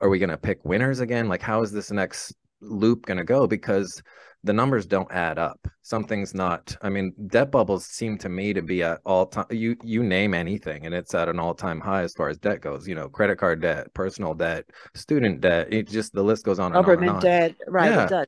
are 0.00 0.08
we 0.08 0.18
going 0.18 0.30
to 0.30 0.36
pick 0.36 0.64
winners 0.64 1.00
again? 1.00 1.28
Like 1.28 1.42
how 1.42 1.62
is 1.62 1.72
this 1.72 1.90
next 1.90 2.34
loop 2.60 3.06
going 3.06 3.18
to 3.18 3.24
go? 3.24 3.46
Because 3.46 4.02
the 4.44 4.52
numbers 4.52 4.86
don't 4.86 5.10
add 5.10 5.38
up. 5.38 5.66
Something's 5.82 6.34
not. 6.34 6.76
I 6.82 6.88
mean, 6.88 7.12
debt 7.26 7.50
bubbles 7.50 7.86
seem 7.86 8.18
to 8.18 8.28
me 8.28 8.52
to 8.52 8.62
be 8.62 8.82
at 8.82 9.00
all 9.04 9.26
time. 9.26 9.46
You 9.50 9.76
you 9.82 10.02
name 10.02 10.34
anything, 10.34 10.86
and 10.86 10.94
it's 10.94 11.14
at 11.14 11.28
an 11.28 11.38
all 11.38 11.54
time 11.54 11.80
high 11.80 12.02
as 12.02 12.14
far 12.14 12.28
as 12.28 12.38
debt 12.38 12.60
goes. 12.60 12.86
You 12.86 12.94
know, 12.94 13.08
credit 13.08 13.38
card 13.38 13.60
debt, 13.62 13.92
personal 13.94 14.34
debt, 14.34 14.66
student 14.94 15.40
debt. 15.40 15.72
It 15.72 15.88
just 15.88 16.12
the 16.12 16.22
list 16.22 16.44
goes 16.44 16.58
on. 16.58 16.72
Government 16.72 17.10
on 17.10 17.16
on. 17.16 17.22
debt, 17.22 17.54
right? 17.66 17.90
Yeah. 17.90 18.04
It 18.04 18.10
does. 18.10 18.26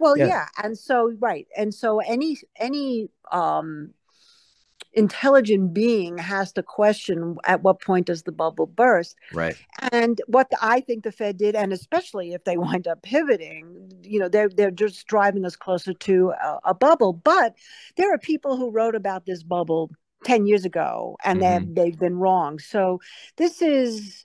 Well, 0.00 0.16
yeah. 0.16 0.26
yeah, 0.26 0.46
and 0.62 0.76
so 0.76 1.14
right, 1.20 1.46
and 1.56 1.72
so 1.72 2.00
any 2.00 2.38
any 2.56 3.10
um 3.30 3.90
intelligent 4.94 5.74
being 5.74 6.18
has 6.18 6.52
to 6.52 6.62
question 6.62 7.36
at 7.44 7.62
what 7.62 7.80
point 7.80 8.06
does 8.06 8.22
the 8.22 8.32
bubble 8.32 8.66
burst. 8.66 9.16
Right. 9.32 9.56
And 9.92 10.20
what 10.26 10.50
the, 10.50 10.58
i 10.60 10.80
think 10.80 11.04
the 11.04 11.12
fed 11.12 11.36
did 11.36 11.54
and 11.54 11.72
especially 11.72 12.32
if 12.32 12.44
they 12.44 12.56
wind 12.68 12.86
up 12.86 13.02
pivoting 13.02 13.92
you 14.02 14.20
know 14.20 14.28
they're, 14.28 14.48
they're 14.48 14.70
just 14.70 15.06
driving 15.06 15.44
us 15.44 15.56
closer 15.56 15.92
to 15.92 16.30
a, 16.30 16.58
a 16.66 16.74
bubble. 16.74 17.12
But 17.12 17.54
there 17.96 18.12
are 18.12 18.18
people 18.18 18.56
who 18.56 18.70
wrote 18.70 18.94
about 18.94 19.26
this 19.26 19.42
bubble 19.42 19.90
10 20.24 20.46
years 20.46 20.64
ago 20.64 21.16
and 21.24 21.40
mm-hmm. 21.40 21.74
they've, 21.74 21.74
they've 21.74 21.98
been 21.98 22.16
wrong. 22.16 22.58
So 22.58 23.00
this 23.36 23.62
is 23.62 24.24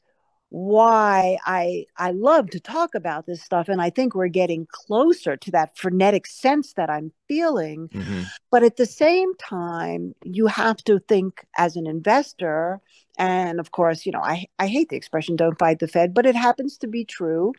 why 0.50 1.38
I 1.46 1.86
I 1.98 2.12
love 2.12 2.50
to 2.52 2.60
talk 2.60 2.96
about 2.96 3.28
this 3.28 3.42
stuff 3.42 3.70
and 3.70 3.80
I 3.82 3.92
think 3.92 4.16
we're 4.16 4.30
getting 4.30 4.66
closer 4.72 5.38
to 5.38 5.52
that 5.52 5.78
frenetic 5.78 6.26
sense 6.26 6.74
that 6.74 6.90
I'm 6.90 7.12
feeling 7.28 7.88
mm-hmm. 7.90 8.24
but 8.50 8.64
at 8.64 8.78
the 8.78 8.88
same 8.88 9.36
time 9.36 10.16
you 10.24 10.48
have 10.48 10.78
to 10.86 11.00
think 11.08 11.46
as 11.58 11.76
an 11.76 11.86
investor 11.86 12.82
and 13.18 13.60
of 13.60 13.72
course 13.72 14.08
you 14.08 14.12
know 14.12 14.22
I 14.22 14.48
I 14.58 14.68
hate 14.68 14.90
the 14.90 14.96
expression 14.96 15.36
don't 15.36 15.60
fight 15.60 15.80
the 15.80 15.88
fed 15.88 16.16
but 16.16 16.26
it 16.26 16.36
happens 16.36 16.80
to 16.80 16.88
be 16.88 17.06
true 17.06 17.54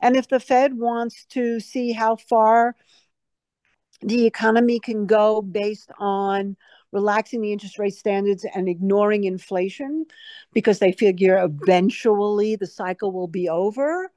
and 0.00 0.14
if 0.14 0.28
the 0.28 0.40
fed 0.40 0.74
wants 0.74 1.24
to 1.30 1.60
see 1.60 1.92
how 1.92 2.16
far 2.16 2.76
the 4.02 4.26
economy 4.26 4.80
can 4.80 5.06
go 5.06 5.40
based 5.40 5.90
on 5.98 6.58
relaxing 6.94 7.42
the 7.42 7.52
interest 7.52 7.78
rate 7.78 7.92
standards 7.92 8.46
and 8.54 8.68
ignoring 8.68 9.24
inflation 9.24 10.06
because 10.54 10.78
they 10.78 10.92
figure 10.92 11.36
eventually 11.36 12.56
the 12.56 12.66
cycle 12.66 13.12
will 13.12 13.28
be 13.28 13.48
over. 13.48 14.10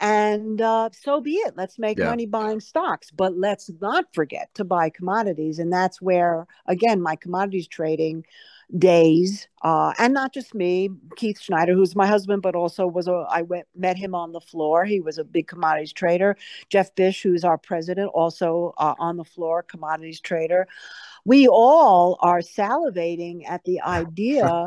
And 0.00 0.60
uh, 0.60 0.88
so 0.92 1.20
be 1.20 1.34
it. 1.34 1.54
Let's 1.54 1.78
make 1.78 1.98
yeah. 1.98 2.06
money 2.06 2.24
buying 2.24 2.60
stocks, 2.60 3.10
but 3.10 3.36
let's 3.36 3.70
not 3.80 4.06
forget 4.14 4.48
to 4.54 4.64
buy 4.64 4.88
commodities. 4.88 5.58
And 5.58 5.70
that's 5.70 6.00
where, 6.00 6.46
again, 6.66 7.00
my 7.00 7.14
commodities 7.14 7.68
trading 7.68 8.24
days 8.78 9.48
uh, 9.62 9.92
and 9.98 10.14
not 10.14 10.32
just 10.32 10.54
me 10.54 10.88
keith 11.16 11.40
schneider 11.40 11.74
who's 11.74 11.94
my 11.94 12.06
husband 12.06 12.42
but 12.42 12.54
also 12.54 12.86
was 12.86 13.06
a 13.06 13.26
i 13.30 13.42
went 13.42 13.66
met 13.76 13.96
him 13.96 14.14
on 14.14 14.32
the 14.32 14.40
floor 14.40 14.84
he 14.84 15.00
was 15.00 15.18
a 15.18 15.24
big 15.24 15.46
commodities 15.46 15.92
trader 15.92 16.36
Geoff 16.70 16.94
Bysshe 16.94 17.22
who's 17.22 17.44
our 17.44 17.58
president 17.58 18.10
also 18.14 18.74
uh, 18.78 18.94
on 18.98 19.16
the 19.16 19.24
floor 19.24 19.62
commodities 19.62 20.20
trader 20.20 20.66
we 21.24 21.46
all 21.46 22.18
are 22.20 22.40
salivating 22.40 23.48
at 23.48 23.62
the 23.64 23.80
idea 23.82 24.66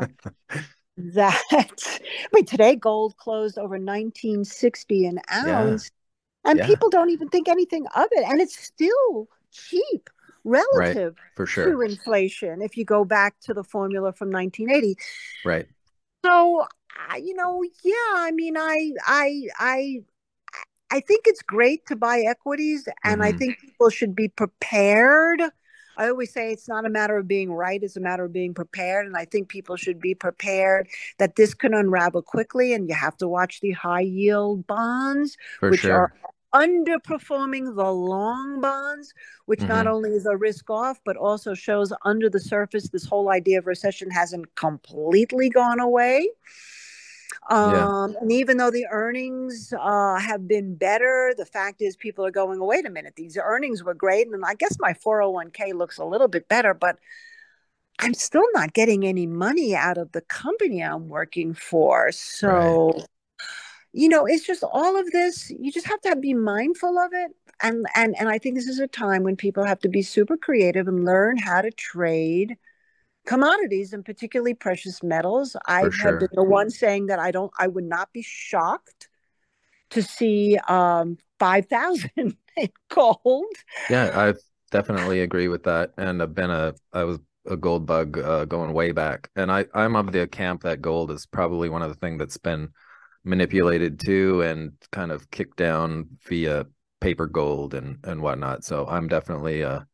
that 0.96 1.42
I 1.50 2.26
mean 2.32 2.46
today 2.46 2.76
gold 2.76 3.16
closed 3.16 3.58
over 3.58 3.74
1960 3.74 5.06
an 5.06 5.20
ounce 5.32 5.90
yeah. 6.44 6.50
and 6.50 6.58
yeah. 6.60 6.66
people 6.66 6.90
don't 6.90 7.10
even 7.10 7.28
think 7.28 7.48
anything 7.48 7.86
of 7.94 8.06
it 8.12 8.24
and 8.28 8.40
it's 8.40 8.58
still 8.58 9.28
cheap 9.50 10.08
relative 10.46 11.14
right, 11.16 11.36
for 11.36 11.46
sure. 11.46 11.70
to 11.70 11.80
inflation 11.82 12.62
if 12.62 12.76
you 12.76 12.84
go 12.84 13.04
back 13.04 13.34
to 13.40 13.52
the 13.52 13.64
formula 13.64 14.12
from 14.12 14.30
1980. 14.30 14.96
Right. 15.44 15.66
So, 16.24 16.66
you 17.20 17.34
know, 17.34 17.62
yeah, 17.84 17.92
I 18.14 18.30
mean, 18.32 18.56
I, 18.56 18.92
I, 19.04 19.42
I, 19.58 19.96
I 20.90 21.00
think 21.00 21.24
it's 21.26 21.42
great 21.42 21.86
to 21.86 21.96
buy 21.96 22.20
equities, 22.20 22.88
and 23.04 23.20
mm-hmm. 23.20 23.22
I 23.22 23.32
think 23.32 23.58
people 23.60 23.90
should 23.90 24.14
be 24.14 24.28
prepared. 24.28 25.42
I 25.98 26.08
always 26.08 26.32
say 26.32 26.52
it's 26.52 26.68
not 26.68 26.84
a 26.84 26.90
matter 26.90 27.16
of 27.16 27.26
being 27.26 27.50
right, 27.50 27.82
it's 27.82 27.96
a 27.96 28.00
matter 28.00 28.24
of 28.24 28.32
being 28.32 28.54
prepared. 28.54 29.06
And 29.06 29.16
I 29.16 29.24
think 29.24 29.48
people 29.48 29.76
should 29.76 29.98
be 29.98 30.14
prepared 30.14 30.88
that 31.18 31.36
this 31.36 31.54
can 31.54 31.72
unravel 31.72 32.22
quickly. 32.22 32.74
And 32.74 32.88
you 32.88 32.94
have 32.94 33.16
to 33.18 33.28
watch 33.28 33.60
the 33.60 33.72
high 33.72 34.00
yield 34.00 34.66
bonds, 34.66 35.38
For 35.58 35.70
which 35.70 35.80
sure. 35.80 35.92
are 35.92 36.12
underperforming 36.56 37.76
the 37.76 37.92
long 37.92 38.60
bonds, 38.60 39.12
which 39.44 39.60
mm-hmm. 39.60 39.68
not 39.68 39.86
only 39.86 40.10
is 40.10 40.26
a 40.26 40.36
risk 40.36 40.70
off, 40.70 41.00
but 41.04 41.16
also 41.16 41.54
shows 41.54 41.92
under 42.04 42.30
the 42.30 42.40
surface 42.40 42.88
this 42.88 43.04
whole 43.04 43.30
idea 43.30 43.58
of 43.58 43.66
recession 43.66 44.10
hasn't 44.10 44.54
completely 44.54 45.50
gone 45.50 45.80
away. 45.80 46.28
Um, 47.48 47.72
yeah. 48.12 48.20
And 48.20 48.32
even 48.32 48.56
though 48.56 48.70
the 48.70 48.86
earnings 48.90 49.72
uh, 49.78 50.18
have 50.18 50.48
been 50.48 50.74
better, 50.74 51.34
the 51.36 51.46
fact 51.46 51.82
is 51.82 51.96
people 51.96 52.24
are 52.24 52.30
going, 52.30 52.60
oh, 52.60 52.64
wait 52.64 52.86
a 52.86 52.90
minute, 52.90 53.14
these 53.16 53.36
earnings 53.36 53.84
were 53.84 53.94
great. 53.94 54.26
And 54.26 54.42
I 54.44 54.54
guess 54.54 54.76
my 54.80 54.94
401k 54.94 55.74
looks 55.74 55.98
a 55.98 56.04
little 56.04 56.28
bit 56.28 56.48
better, 56.48 56.74
but 56.74 56.98
I'm 57.98 58.14
still 58.14 58.46
not 58.54 58.72
getting 58.72 59.06
any 59.06 59.26
money 59.26 59.74
out 59.74 59.98
of 59.98 60.12
the 60.12 60.22
company 60.22 60.82
I'm 60.82 61.08
working 61.08 61.54
for. 61.54 62.10
So, 62.12 62.92
right. 62.92 63.06
You 63.96 64.10
know, 64.10 64.26
it's 64.26 64.46
just 64.46 64.62
all 64.62 65.00
of 65.00 65.10
this. 65.10 65.50
You 65.58 65.72
just 65.72 65.86
have 65.86 66.00
to 66.02 66.14
be 66.16 66.34
mindful 66.34 66.98
of 66.98 67.12
it. 67.14 67.34
And, 67.62 67.86
and, 67.94 68.14
and 68.18 68.28
I 68.28 68.36
think 68.36 68.54
this 68.54 68.68
is 68.68 68.78
a 68.78 68.86
time 68.86 69.22
when 69.22 69.36
people 69.36 69.64
have 69.64 69.78
to 69.80 69.88
be 69.88 70.02
super 70.02 70.36
creative 70.36 70.86
and 70.86 71.06
learn 71.06 71.38
how 71.38 71.62
to 71.62 71.70
trade 71.70 72.58
commodities 73.26 73.94
and 73.94 74.04
particularly 74.04 74.52
precious 74.52 75.02
metals. 75.02 75.56
I 75.66 75.88
have 76.02 76.20
been 76.20 76.28
the 76.32 76.44
one 76.44 76.68
saying 76.68 77.06
that 77.06 77.18
I 77.18 77.30
don't, 77.30 77.50
I 77.58 77.68
would 77.68 77.84
not 77.84 78.12
be 78.12 78.22
shocked 78.22 79.08
to 79.90 80.02
see 80.02 80.58
um, 80.68 81.16
5,000 81.38 82.10
in 82.16 82.36
gold. 82.90 83.46
Yeah, 83.88 84.10
I 84.14 84.34
definitely 84.70 85.22
agree 85.22 85.48
with 85.48 85.62
that. 85.62 85.92
And 85.96 86.22
I've 86.22 86.34
been 86.34 86.50
a, 86.50 86.74
I 86.92 87.04
was 87.04 87.18
a 87.46 87.56
gold 87.56 87.86
bug 87.86 88.18
uh, 88.18 88.44
going 88.44 88.74
way 88.74 88.92
back. 88.92 89.30
And 89.36 89.50
I, 89.50 89.64
I'm 89.72 89.96
of 89.96 90.12
the 90.12 90.28
camp 90.28 90.64
that 90.64 90.82
gold 90.82 91.10
is 91.10 91.24
probably 91.24 91.70
one 91.70 91.80
of 91.80 91.88
the 91.88 91.96
things 91.96 92.18
that's 92.18 92.36
been 92.36 92.68
manipulated 93.26 94.00
too 94.00 94.40
and 94.42 94.72
kind 94.92 95.12
of 95.12 95.30
kicked 95.30 95.56
down 95.56 96.08
via 96.26 96.66
paper 97.00 97.26
gold 97.26 97.74
and, 97.74 97.98
and 98.04 98.22
whatnot. 98.22 98.64
So 98.64 98.86
I'm 98.86 99.08
definitely 99.08 99.62
a, 99.62 99.86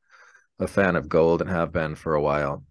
a 0.59 0.69
fan 0.69 0.95
of 0.95 1.09
gold 1.09 1.41
and 1.41 1.51
have 1.51 1.73
been 1.73 1.95
for 1.95 2.15
a 2.15 2.23
while 2.23 2.63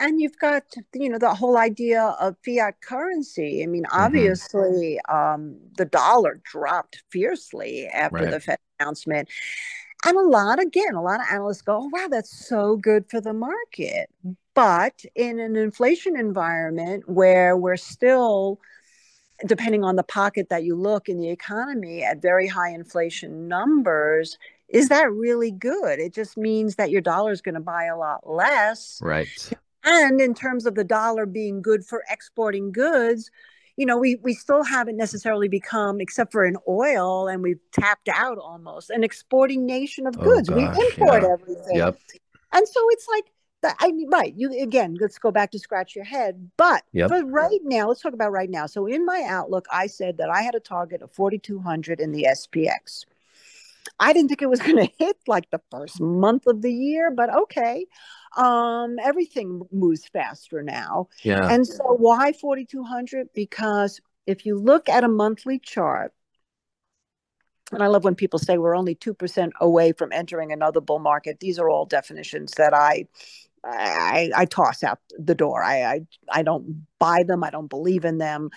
and 0.00 0.20
you've 0.20 0.38
got 0.38 0.62
you 0.94 1.08
know 1.08 1.18
the 1.18 1.34
whole 1.34 1.56
idea 1.56 2.14
of 2.20 2.36
fiat 2.44 2.80
currency 2.80 3.62
i 3.62 3.66
mean 3.66 3.84
mm-hmm. 3.84 4.00
obviously 4.00 4.98
mm-hmm. 5.08 5.16
um, 5.16 5.56
the 5.76 5.84
dollar 5.84 6.40
dropped 6.44 7.02
fiercely 7.10 7.86
after 7.86 8.16
right. 8.16 8.30
the 8.30 8.40
fed 8.40 8.58
announcement 8.78 9.28
and 10.06 10.16
a 10.16 10.22
lot 10.22 10.60
again 10.60 10.94
a 10.94 11.02
lot 11.02 11.20
of 11.20 11.26
analysts 11.30 11.62
go 11.62 11.78
oh, 11.82 11.90
wow 11.92 12.08
that's 12.10 12.46
so 12.46 12.76
good 12.76 13.08
for 13.08 13.20
the 13.20 13.32
market 13.32 14.08
but 14.54 15.04
in 15.14 15.38
an 15.40 15.56
inflation 15.56 16.16
environment 16.16 17.08
where 17.08 17.56
we're 17.56 17.76
still 17.76 18.60
depending 19.46 19.84
on 19.84 19.96
the 19.96 20.02
pocket 20.02 20.48
that 20.48 20.64
you 20.64 20.76
look 20.76 21.08
in 21.08 21.18
the 21.18 21.30
economy 21.30 22.02
at 22.02 22.22
very 22.22 22.46
high 22.46 22.70
inflation 22.70 23.48
numbers 23.48 24.38
is 24.68 24.88
that 24.88 25.12
really 25.12 25.50
good? 25.50 25.98
It 26.00 26.14
just 26.14 26.36
means 26.36 26.76
that 26.76 26.90
your 26.90 27.00
dollar 27.00 27.32
is 27.32 27.42
going 27.42 27.54
to 27.54 27.60
buy 27.60 27.84
a 27.84 27.96
lot 27.96 28.28
less. 28.28 28.98
Right. 29.02 29.52
And 29.84 30.20
in 30.20 30.34
terms 30.34 30.66
of 30.66 30.74
the 30.74 30.84
dollar 30.84 31.26
being 31.26 31.62
good 31.62 31.84
for 31.84 32.02
exporting 32.10 32.72
goods, 32.72 33.30
you 33.76 33.86
know, 33.86 33.98
we, 33.98 34.16
we 34.16 34.34
still 34.34 34.64
haven't 34.64 34.96
necessarily 34.96 35.48
become, 35.48 36.00
except 36.00 36.32
for 36.32 36.44
in 36.44 36.56
oil, 36.68 37.28
and 37.28 37.42
we've 37.42 37.60
tapped 37.72 38.08
out 38.08 38.38
almost 38.38 38.90
an 38.90 39.04
exporting 39.04 39.66
nation 39.66 40.06
of 40.06 40.16
oh, 40.18 40.22
goods. 40.22 40.48
Oh, 40.48 40.56
we 40.56 40.64
import 40.64 41.22
yeah. 41.22 41.32
everything. 41.32 41.76
Yep. 41.76 41.98
And 42.52 42.68
so 42.68 42.80
it's 42.90 43.06
like, 43.08 43.24
I 43.78 43.92
mean, 43.92 44.08
right. 44.10 44.32
You 44.36 44.60
again, 44.60 44.96
let's 45.00 45.18
go 45.18 45.30
back 45.30 45.50
to 45.52 45.58
scratch 45.58 45.94
your 45.94 46.04
head. 46.04 46.50
But 46.56 46.84
yep. 46.92 47.08
but 47.08 47.30
right 47.30 47.60
now, 47.62 47.88
let's 47.88 48.00
talk 48.00 48.14
about 48.14 48.32
right 48.32 48.50
now. 48.50 48.66
So 48.66 48.86
in 48.86 49.04
my 49.04 49.24
outlook, 49.26 49.66
I 49.72 49.86
said 49.86 50.18
that 50.18 50.30
I 50.30 50.42
had 50.42 50.54
a 50.54 50.60
target 50.60 51.02
of 51.02 51.12
4,200 51.12 52.00
in 52.00 52.12
the 52.12 52.26
SPX. 52.30 53.04
I 54.00 54.12
didn't 54.12 54.28
think 54.28 54.42
it 54.42 54.50
was 54.50 54.60
going 54.66 54.76
to 54.76 54.92
hit 54.98 55.16
like 55.26 55.50
the 55.50 55.60
first 55.70 56.00
month 56.00 56.46
of 56.46 56.62
the 56.62 56.72
year, 56.72 57.10
but 57.10 57.34
okay. 57.34 57.86
Um, 58.36 58.96
everything 59.02 59.62
moves 59.70 60.06
faster 60.06 60.62
now. 60.62 61.08
Yeah. 61.22 61.48
And 61.48 61.66
so 61.66 61.84
why 61.84 62.32
4,200? 62.32 63.28
Because 63.32 64.00
if 64.26 64.44
you 64.44 64.58
look 64.58 64.88
at 64.88 65.04
a 65.04 65.08
monthly 65.08 65.58
chart, 65.58 66.12
and 67.72 67.82
I 67.82 67.86
love 67.86 68.04
when 68.04 68.14
people 68.14 68.38
say 68.38 68.58
we're 68.58 68.76
only 68.76 68.94
2% 68.94 69.50
away 69.60 69.92
from 69.92 70.12
entering 70.12 70.52
another 70.52 70.80
bull 70.80 70.98
market. 70.98 71.40
These 71.40 71.58
are 71.58 71.68
all 71.68 71.86
definitions 71.86 72.52
that 72.56 72.74
I 72.74 73.06
I, 73.66 74.30
I 74.36 74.44
toss 74.44 74.82
out 74.82 74.98
the 75.18 75.34
door. 75.34 75.62
I, 75.62 75.82
I 75.84 76.00
I 76.30 76.42
don't 76.42 76.86
buy 76.98 77.22
them. 77.22 77.42
I 77.42 77.50
don't 77.50 77.68
believe 77.68 78.04
in 78.04 78.18
them 78.18 78.50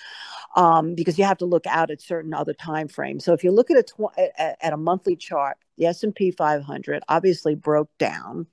um, 0.56 0.96
because 0.96 1.17
you 1.17 1.24
have 1.26 1.38
to 1.38 1.46
look 1.46 1.65
out 1.67 1.91
at 1.91 2.02
certain 2.02 2.34
other 2.34 2.54
time 2.54 2.88
frames. 2.88 3.24
So 3.24 3.34
if 3.34 3.43
you 3.43 3.52
look 3.52 3.72
at 3.72 3.78
a 3.78 3.84
tw- 3.84 4.17
at, 4.38 4.74
a 4.74 4.78
monthly 4.78 5.15
chart, 5.15 5.58
the 5.78 5.86
S 5.86 6.04
and 6.04 6.13
P 6.13 6.32
500 6.32 7.04
obviously 7.08 7.56
broke 7.56 7.89
down, 7.98 8.48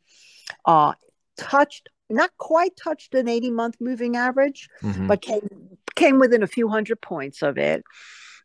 uh, 0.65 0.95
touched 1.37 1.89
not 2.11 2.31
quite 2.39 2.77
touched 2.77 3.15
an 3.15 3.29
80 3.29 3.51
month 3.51 3.77
moving 3.81 4.17
average, 4.17 4.69
mm-hmm. 4.83 5.07
but 5.07 5.23
came 5.23 5.49
came 5.97 6.19
within 6.19 6.43
a 6.43 6.49
few 6.49 6.69
hundred 6.69 7.01
points 7.01 7.43
of 7.43 7.59
it. 7.59 7.83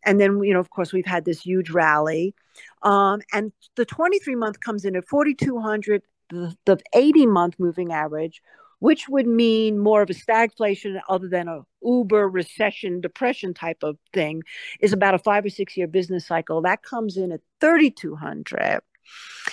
And 0.05 0.19
then 0.19 0.41
you 0.43 0.53
know, 0.53 0.59
of 0.59 0.69
course, 0.69 0.93
we've 0.93 1.05
had 1.05 1.25
this 1.25 1.41
huge 1.41 1.69
rally. 1.69 2.33
Um, 2.81 3.21
and 3.33 3.51
the 3.75 3.85
23 3.85 4.35
month 4.35 4.59
comes 4.61 4.85
in 4.85 4.95
at 4.95 5.07
4,200 5.07 6.01
the, 6.29 6.55
the 6.65 6.79
80 6.93 7.25
month 7.25 7.55
moving 7.59 7.91
average, 7.91 8.41
which 8.79 9.07
would 9.09 9.27
mean 9.27 9.77
more 9.77 10.01
of 10.01 10.09
a 10.09 10.13
stagflation 10.13 10.99
other 11.09 11.27
than 11.27 11.47
a 11.47 11.61
uber 11.83 12.27
recession 12.29 13.01
depression 13.01 13.53
type 13.53 13.83
of 13.83 13.97
thing, 14.13 14.43
is 14.79 14.93
about 14.93 15.13
a 15.13 15.19
five 15.19 15.45
or 15.45 15.49
six 15.49 15.75
year 15.75 15.87
business 15.87 16.25
cycle. 16.25 16.61
That 16.61 16.83
comes 16.83 17.17
in 17.17 17.31
at 17.31 17.41
3,200. 17.61 18.81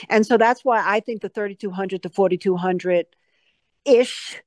And 0.09 0.27
so 0.27 0.37
that's 0.37 0.65
why 0.65 0.83
I 0.85 1.01
think 1.01 1.23
the 1.23 1.29
3,200 1.29 2.03
to 2.03 2.11
4,200 2.11 3.07
ish 3.85 4.43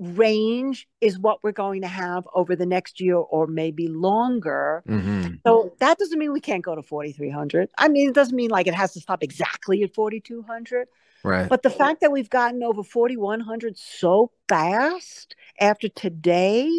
range 0.00 0.88
is 1.00 1.18
what 1.18 1.44
we're 1.44 1.52
going 1.52 1.82
to 1.82 1.88
have 1.88 2.26
over 2.34 2.56
the 2.56 2.66
next 2.66 3.00
year 3.00 3.16
or 3.16 3.46
maybe 3.46 3.86
longer. 3.86 4.82
Mm-hmm. 4.88 5.34
So 5.46 5.74
that 5.78 5.98
doesn't 5.98 6.18
mean 6.18 6.32
we 6.32 6.40
can't 6.40 6.64
go 6.64 6.74
to 6.74 6.82
4,300. 6.82 7.70
I 7.76 7.88
mean, 7.88 8.08
it 8.08 8.14
doesn't 8.14 8.34
mean 8.34 8.50
like 8.50 8.66
it 8.66 8.74
has 8.74 8.94
to 8.94 9.00
stop 9.00 9.22
exactly 9.22 9.82
at 9.82 9.94
4,200. 9.94 10.88
Right. 11.22 11.48
But 11.48 11.62
the 11.62 11.70
fact 11.70 12.00
that 12.00 12.12
we've 12.12 12.30
gotten 12.30 12.62
over 12.62 12.82
4,100 12.82 13.76
so 13.76 14.30
fast 14.48 15.36
after 15.58 15.88
today 15.88 16.70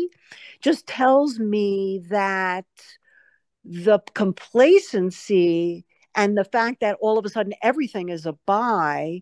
just 0.62 0.88
tells 0.88 1.40
me 1.40 2.02
that 2.10 2.66
the 3.64 4.00
complacency 4.14 5.86
and 6.16 6.38
the 6.38 6.44
fact 6.44 6.80
that 6.82 6.98
all 7.02 7.18
of 7.18 7.26
a 7.26 7.30
sudden 7.30 7.54
everything 7.62 8.10
is 8.10 8.26
a 8.26 8.34
buy 8.46 9.22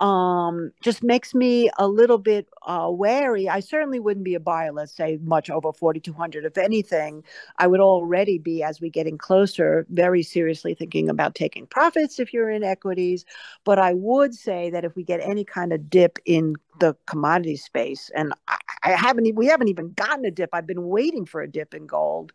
um, 0.00 0.72
just 0.80 1.02
makes 1.02 1.34
me 1.34 1.70
a 1.78 1.86
little 1.86 2.16
bit 2.16 2.48
uh, 2.66 2.88
wary. 2.90 3.48
I 3.50 3.60
certainly 3.60 4.00
wouldn't 4.00 4.24
be 4.24 4.34
a 4.34 4.40
buyer, 4.40 4.72
let's 4.72 4.96
say, 4.96 5.18
much 5.22 5.50
over 5.50 5.72
4,200. 5.74 6.46
If 6.46 6.56
anything, 6.56 7.22
I 7.58 7.66
would 7.66 7.80
already 7.80 8.38
be, 8.38 8.62
as 8.62 8.80
we're 8.80 8.90
getting 8.90 9.18
closer, 9.18 9.86
very 9.90 10.22
seriously 10.22 10.72
thinking 10.74 11.10
about 11.10 11.34
taking 11.34 11.66
profits 11.66 12.18
if 12.18 12.32
you're 12.32 12.50
in 12.50 12.64
equities. 12.64 13.26
But 13.64 13.78
I 13.78 13.92
would 13.92 14.34
say 14.34 14.70
that 14.70 14.86
if 14.86 14.96
we 14.96 15.04
get 15.04 15.20
any 15.20 15.44
kind 15.44 15.72
of 15.72 15.90
dip 15.90 16.18
in 16.24 16.56
the 16.80 16.96
commodity 17.06 17.56
space, 17.56 18.10
and 18.14 18.32
I, 18.48 18.56
I 18.82 18.90
haven't, 18.92 19.34
we 19.34 19.46
haven't 19.46 19.68
even 19.68 19.92
gotten 19.92 20.24
a 20.24 20.30
dip. 20.30 20.50
I've 20.54 20.66
been 20.66 20.88
waiting 20.88 21.26
for 21.26 21.42
a 21.42 21.50
dip 21.50 21.74
in 21.74 21.86
gold. 21.86 22.32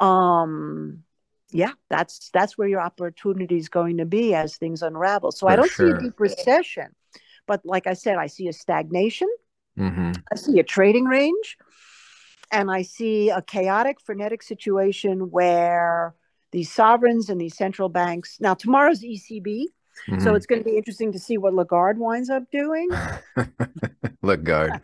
Um, 0.00 1.02
yeah, 1.52 1.72
that's 1.88 2.30
that's 2.32 2.56
where 2.56 2.68
your 2.68 2.80
opportunity 2.80 3.56
is 3.56 3.68
going 3.68 3.98
to 3.98 4.06
be 4.06 4.34
as 4.34 4.56
things 4.56 4.82
unravel. 4.82 5.32
So 5.32 5.46
For 5.46 5.52
I 5.52 5.56
don't 5.56 5.70
sure. 5.70 5.90
see 5.90 5.96
a 5.96 6.00
deep 6.00 6.20
recession, 6.20 6.94
but 7.46 7.60
like 7.64 7.86
I 7.86 7.94
said, 7.94 8.16
I 8.16 8.26
see 8.26 8.48
a 8.48 8.52
stagnation. 8.52 9.28
Mm-hmm. 9.78 10.12
I 10.32 10.36
see 10.36 10.58
a 10.58 10.64
trading 10.64 11.04
range, 11.04 11.56
and 12.52 12.70
I 12.70 12.82
see 12.82 13.30
a 13.30 13.42
chaotic, 13.42 14.00
frenetic 14.00 14.42
situation 14.42 15.30
where 15.30 16.14
these 16.52 16.72
sovereigns 16.72 17.30
and 17.30 17.40
these 17.40 17.56
central 17.56 17.88
banks. 17.88 18.38
Now 18.40 18.54
tomorrow's 18.54 19.02
ECB. 19.02 19.66
Mm-hmm. 20.08 20.20
So 20.20 20.34
it's 20.34 20.46
going 20.46 20.62
to 20.62 20.64
be 20.64 20.76
interesting 20.76 21.12
to 21.12 21.18
see 21.18 21.38
what 21.38 21.54
Lagarde 21.54 21.98
winds 21.98 22.30
up 22.30 22.44
doing. 22.50 22.88
Lagarde. 24.22 24.80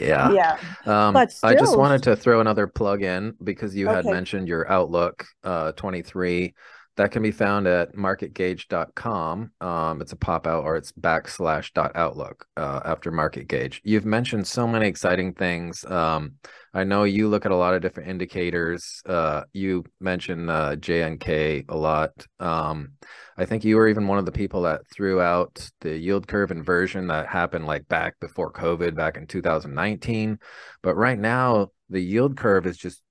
Yeah. 0.00 0.32
Yeah. 0.32 0.58
Um, 0.84 1.14
but 1.14 1.32
still... 1.32 1.50
I 1.50 1.54
just 1.54 1.76
wanted 1.76 2.02
to 2.04 2.16
throw 2.16 2.40
another 2.40 2.66
plug 2.66 3.02
in 3.02 3.34
because 3.42 3.74
you 3.74 3.88
okay. 3.88 3.96
had 3.96 4.06
mentioned 4.06 4.48
your 4.48 4.70
Outlook 4.70 5.24
uh, 5.44 5.72
23. 5.72 6.54
That 6.96 7.10
can 7.10 7.22
be 7.22 7.30
found 7.30 7.66
at 7.66 7.94
marketgauge.com. 7.94 9.50
Um, 9.60 10.00
it's 10.00 10.12
a 10.12 10.16
pop 10.16 10.46
out 10.46 10.64
or 10.64 10.76
it's 10.76 10.92
backslash 10.92 11.72
dot 11.72 11.92
outlook 11.94 12.46
uh, 12.56 12.80
after 12.84 13.10
market 13.10 13.48
gauge. 13.48 13.80
You've 13.84 14.06
mentioned 14.06 14.46
so 14.46 14.66
many 14.66 14.86
exciting 14.86 15.34
things. 15.34 15.84
Um, 15.84 16.34
I 16.72 16.84
know 16.84 17.04
you 17.04 17.28
look 17.28 17.46
at 17.46 17.52
a 17.52 17.56
lot 17.56 17.74
of 17.74 17.82
different 17.82 18.08
indicators. 18.10 19.02
Uh, 19.06 19.44
you 19.52 19.84
mentioned 20.00 20.50
uh, 20.50 20.76
JNK 20.76 21.66
a 21.68 21.76
lot. 21.76 22.12
Um, 22.40 22.92
I 23.36 23.44
think 23.44 23.64
you 23.64 23.76
were 23.76 23.88
even 23.88 24.08
one 24.08 24.18
of 24.18 24.26
the 24.26 24.32
people 24.32 24.62
that 24.62 24.82
threw 24.92 25.20
out 25.20 25.70
the 25.80 25.96
yield 25.96 26.26
curve 26.26 26.50
inversion 26.50 27.08
that 27.08 27.26
happened 27.28 27.66
like 27.66 27.88
back 27.88 28.18
before 28.20 28.52
COVID, 28.52 28.94
back 28.94 29.16
in 29.16 29.26
2019. 29.26 30.38
But 30.82 30.96
right 30.96 31.18
now, 31.18 31.72
the 31.90 32.00
yield 32.00 32.36
curve 32.36 32.66
is 32.66 32.76
just 32.76 33.02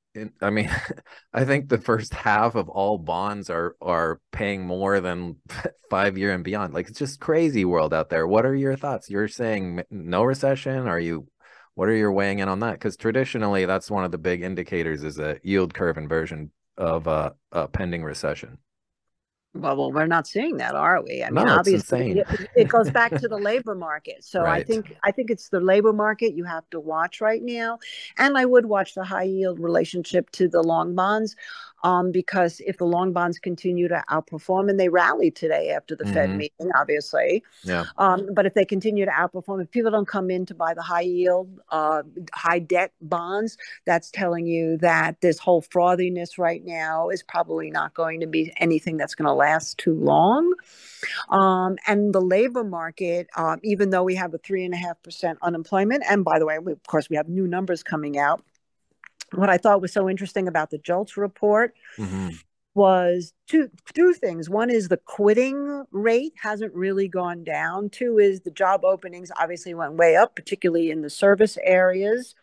I 0.42 0.50
mean, 0.50 0.70
I 1.34 1.46
think 1.46 1.70
the 1.70 1.78
first 1.78 2.14
half 2.14 2.56
of 2.56 2.70
all 2.70 2.98
bonds 2.98 3.50
are 3.50 3.76
are 3.82 4.20
paying 4.32 4.66
more 4.66 5.00
than 5.00 5.38
five 5.90 6.18
year 6.18 6.34
and 6.34 6.44
beyond. 6.44 6.74
Like 6.74 6.90
it's 6.90 7.00
just 7.00 7.20
crazy 7.20 7.66
world 7.66 7.94
out 7.94 8.10
there. 8.10 8.28
What 8.28 8.46
are 8.46 8.56
your 8.56 8.76
thoughts? 8.76 9.10
You're 9.10 9.28
saying 9.28 9.84
no 9.90 10.24
recession? 10.24 10.88
Are 10.88 11.00
you? 11.00 11.28
What 11.76 11.90
are 11.90 11.96
your 11.96 12.12
weighing 12.12 12.40
in 12.40 12.48
on 12.48 12.62
that? 12.62 12.74
Because 12.74 12.96
traditionally, 12.96 13.66
that's 13.66 13.92
one 13.92 14.06
of 14.06 14.12
the 14.12 14.18
big 14.18 14.42
indicators 14.44 15.04
is 15.04 15.20
a 15.20 15.40
yield 15.44 15.74
curve 15.74 15.98
inversion 15.98 16.52
of 16.78 17.08
a, 17.08 17.34
a 17.52 17.68
pending 17.68 18.04
recession. 18.04 18.60
Well, 19.56 19.78
well, 19.78 19.92
we're 19.92 20.06
not 20.06 20.28
seeing 20.28 20.58
that, 20.58 20.76
are 20.76 21.02
we? 21.02 21.24
I 21.24 21.30
mean, 21.30 21.46
no, 21.46 21.58
obviously, 21.58 22.20
it, 22.20 22.28
it, 22.56 22.68
goes 22.68 22.92
back 22.92 23.16
to 23.16 23.28
the 23.28 23.38
labor 23.50 23.74
market. 23.74 24.26
So 24.26 24.42
right. 24.42 24.60
I 24.60 24.64
think 24.64 24.96
I 25.04 25.12
think 25.12 25.30
it's 25.30 25.48
the 25.48 25.62
labor 25.62 25.94
market 25.94 26.34
you 26.34 26.44
have 26.44 26.70
to 26.72 26.80
watch 26.80 27.22
right 27.22 27.42
now, 27.42 27.80
and 28.18 28.38
I 28.38 28.44
would 28.44 28.66
watch 28.66 28.96
the 28.96 29.06
high 29.06 29.24
yield 29.24 29.60
relationship 29.60 30.30
to 30.32 30.50
the 30.50 30.62
long 30.62 30.94
bonds 30.94 31.38
um, 31.86 32.12
because 32.12 32.60
if 32.66 32.80
the 32.80 32.84
long 32.84 33.14
bonds 33.14 33.38
continue 33.38 33.88
to 33.88 34.04
outperform, 34.10 34.72
and 34.72 34.80
they 34.80 34.90
rallied 34.90 35.36
today 35.36 35.70
after 35.70 35.96
the 35.96 36.04
mm-hmm. 36.04 36.14
Fed 36.14 36.36
meeting, 36.36 36.72
obviously, 36.76 37.44
yeah. 37.64 37.86
Um, 38.00 38.28
but 38.34 38.48
if 38.48 38.56
they 38.56 38.66
continue 38.66 39.06
to 39.06 39.12
outperform, 39.12 39.62
if 39.62 39.70
people 39.70 39.92
don't 39.92 40.08
come 40.08 40.32
in 40.32 40.48
to 40.48 40.56
buy 40.56 40.74
the 40.74 40.82
high 40.82 41.02
yield, 41.02 41.48
uh, 41.70 42.02
high 42.34 42.58
debt 42.58 42.92
bonds, 43.02 43.60
that's 43.86 44.10
telling 44.10 44.48
you 44.48 44.78
that 44.78 45.22
this 45.22 45.38
whole 45.38 45.62
frothiness 45.62 46.40
right 46.40 46.66
now 46.66 47.10
is 47.10 47.22
probably 47.22 47.70
not 47.70 47.94
going 47.94 48.20
to 48.22 48.28
be 48.28 48.52
anything 48.58 48.98
that's 48.98 49.14
going 49.14 49.28
to 49.28 49.34
last 49.34 49.78
too 49.78 49.94
long. 49.94 50.52
Um, 51.30 51.78
and 51.86 52.16
the 52.16 52.22
labor 52.22 52.64
market, 52.64 53.28
um, 53.38 53.60
even 53.62 53.92
though 53.92 54.04
we 54.04 54.16
have 54.16 54.34
a 54.34 54.40
three 54.40 54.66
and 54.66 54.74
a 54.74 54.78
half 54.78 55.04
percent 55.04 55.38
unemployment, 55.44 56.04
and 56.10 56.26
by 56.26 56.40
the 56.40 56.48
way, 56.48 56.58
we, 56.58 56.72
of 56.72 56.82
course, 56.88 57.12
we 57.12 57.16
have 57.16 57.30
new 57.30 57.46
numbers 57.46 57.84
coming 57.84 58.18
out 58.18 58.44
what 59.34 59.50
I 59.50 59.58
thought 59.58 59.82
was 59.82 59.94
so 59.94 60.10
interesting 60.10 60.48
about 60.48 60.70
the 60.70 60.78
JOLTS 60.78 61.18
report 61.18 61.74
mm-hmm. 61.98 62.30
was 62.74 63.34
two 63.48 63.70
two 63.94 64.14
things. 64.14 64.50
One 64.50 64.70
is 64.70 64.88
the 64.88 64.98
quitting 64.98 65.86
rate 65.92 66.34
hasn't 66.42 66.74
really 66.74 67.08
gone 67.08 67.44
down. 67.44 67.90
Two 67.90 68.20
is 68.20 68.42
the 68.42 68.52
job 68.52 68.84
openings 68.84 69.32
obviously 69.40 69.74
went 69.74 69.94
way 69.94 70.16
up, 70.16 70.36
particularly 70.36 70.92
in 70.92 71.02
the 71.02 71.10
service 71.10 71.58
areas 71.64 72.36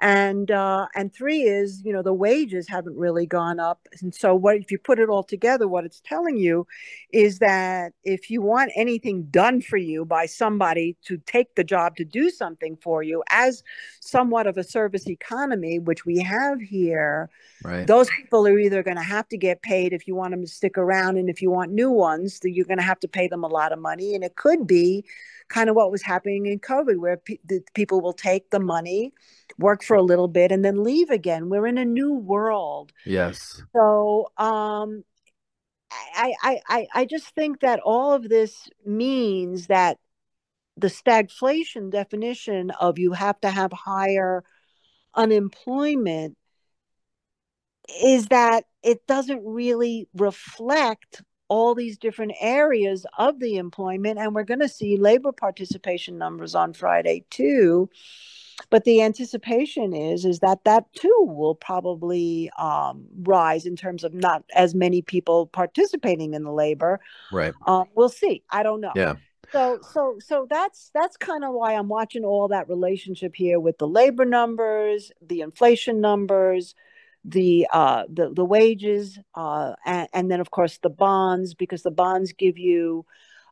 and 0.00 0.50
uh, 0.50 0.86
and 0.94 1.12
three 1.12 1.42
is 1.42 1.82
you 1.84 1.92
know 1.92 2.02
the 2.02 2.12
wages 2.12 2.68
haven't 2.68 2.96
really 2.96 3.26
gone 3.26 3.58
up 3.58 3.88
and 4.00 4.14
so 4.14 4.34
what 4.34 4.56
if 4.56 4.70
you 4.70 4.78
put 4.78 4.98
it 4.98 5.08
all 5.08 5.24
together 5.24 5.66
what 5.66 5.84
it's 5.84 6.00
telling 6.04 6.36
you 6.36 6.66
is 7.12 7.40
that 7.40 7.92
if 8.04 8.30
you 8.30 8.40
want 8.40 8.70
anything 8.76 9.24
done 9.30 9.60
for 9.60 9.76
you 9.76 10.04
by 10.04 10.24
somebody 10.24 10.96
to 11.02 11.16
take 11.26 11.54
the 11.56 11.64
job 11.64 11.96
to 11.96 12.04
do 12.04 12.30
something 12.30 12.76
for 12.76 13.02
you 13.02 13.24
as 13.30 13.64
somewhat 14.00 14.46
of 14.46 14.56
a 14.56 14.64
service 14.64 15.08
economy 15.08 15.80
which 15.80 16.06
we 16.06 16.18
have 16.18 16.60
here 16.60 17.28
right. 17.64 17.86
those 17.88 18.08
people 18.10 18.46
are 18.46 18.58
either 18.58 18.84
going 18.84 18.96
to 18.96 19.02
have 19.02 19.26
to 19.28 19.36
get 19.36 19.62
paid 19.62 19.92
if 19.92 20.06
you 20.06 20.14
want 20.14 20.30
them 20.30 20.42
to 20.42 20.48
stick 20.48 20.78
around 20.78 21.16
and 21.16 21.28
if 21.28 21.42
you 21.42 21.50
want 21.50 21.72
new 21.72 21.90
ones 21.90 22.38
you're 22.44 22.66
going 22.66 22.78
to 22.78 22.84
have 22.84 23.00
to 23.00 23.08
pay 23.08 23.26
them 23.26 23.42
a 23.42 23.48
lot 23.48 23.72
of 23.72 23.80
money 23.80 24.14
and 24.14 24.22
it 24.22 24.36
could 24.36 24.64
be 24.64 25.04
kind 25.48 25.70
of 25.70 25.76
what 25.76 25.90
was 25.90 26.02
happening 26.02 26.46
in 26.46 26.58
covid 26.58 26.98
where 26.98 27.16
pe- 27.16 27.38
people 27.74 28.00
will 28.00 28.12
take 28.12 28.50
the 28.50 28.60
money 28.60 29.12
work 29.58 29.82
for 29.82 29.96
a 29.96 30.02
little 30.02 30.28
bit 30.28 30.52
and 30.52 30.64
then 30.64 30.84
leave 30.84 31.10
again. 31.10 31.48
We're 31.48 31.66
in 31.66 31.78
a 31.78 31.84
new 31.84 32.14
world. 32.14 32.92
Yes. 33.04 33.62
So 33.74 34.30
um 34.36 35.04
I 35.90 36.34
I 36.42 36.60
I, 36.68 36.86
I 36.94 37.04
just 37.04 37.34
think 37.34 37.60
that 37.60 37.80
all 37.80 38.12
of 38.12 38.28
this 38.28 38.68
means 38.84 39.66
that 39.66 39.98
the 40.76 40.88
stagflation 40.88 41.90
definition 41.90 42.70
of 42.70 42.98
you 42.98 43.12
have 43.12 43.40
to 43.40 43.50
have 43.50 43.72
higher 43.72 44.44
unemployment 45.14 46.36
is 48.02 48.26
that 48.26 48.64
it 48.82 49.06
doesn't 49.06 49.42
really 49.44 50.08
reflect 50.14 51.22
all 51.48 51.74
these 51.74 51.98
different 51.98 52.32
areas 52.40 53.06
of 53.16 53.40
the 53.40 53.56
employment 53.56 54.18
and 54.18 54.34
we're 54.34 54.44
going 54.44 54.60
to 54.60 54.68
see 54.68 54.96
labor 54.96 55.32
participation 55.32 56.18
numbers 56.18 56.54
on 56.54 56.72
friday 56.72 57.24
too. 57.30 57.88
But 58.70 58.84
the 58.84 59.02
anticipation 59.02 59.94
is 59.94 60.24
is 60.24 60.40
that 60.40 60.64
that 60.64 60.92
too 60.92 61.16
will 61.20 61.54
probably 61.54 62.50
um, 62.58 63.06
rise 63.22 63.66
in 63.66 63.76
terms 63.76 64.02
of 64.02 64.14
not 64.14 64.42
as 64.54 64.74
many 64.74 65.00
people 65.00 65.46
participating 65.46 66.34
in 66.34 66.42
the 66.42 66.52
labor. 66.52 67.00
Right. 67.32 67.54
Um, 67.66 67.84
we'll 67.94 68.08
see. 68.08 68.42
I 68.50 68.64
don't 68.64 68.80
know. 68.80 68.92
Yeah. 68.96 69.14
So 69.52 69.78
so 69.92 70.16
so 70.18 70.46
that's 70.50 70.90
that's 70.92 71.16
kind 71.16 71.42
of 71.42 71.54
why 71.54 71.72
i'm 71.72 71.88
watching 71.88 72.22
all 72.22 72.48
that 72.48 72.68
relationship 72.68 73.34
here 73.34 73.58
with 73.58 73.78
the 73.78 73.88
labor 73.88 74.26
numbers 74.26 75.10
the 75.26 75.40
inflation 75.40 76.02
numbers 76.02 76.74
the 77.30 77.66
uh 77.72 78.04
the 78.12 78.30
the 78.32 78.44
wages 78.44 79.18
uh 79.34 79.74
and, 79.84 80.08
and 80.14 80.30
then 80.30 80.40
of 80.40 80.50
course 80.50 80.78
the 80.78 80.88
bonds 80.88 81.54
because 81.54 81.82
the 81.82 81.90
bonds 81.90 82.32
give 82.32 82.56
you 82.56 83.04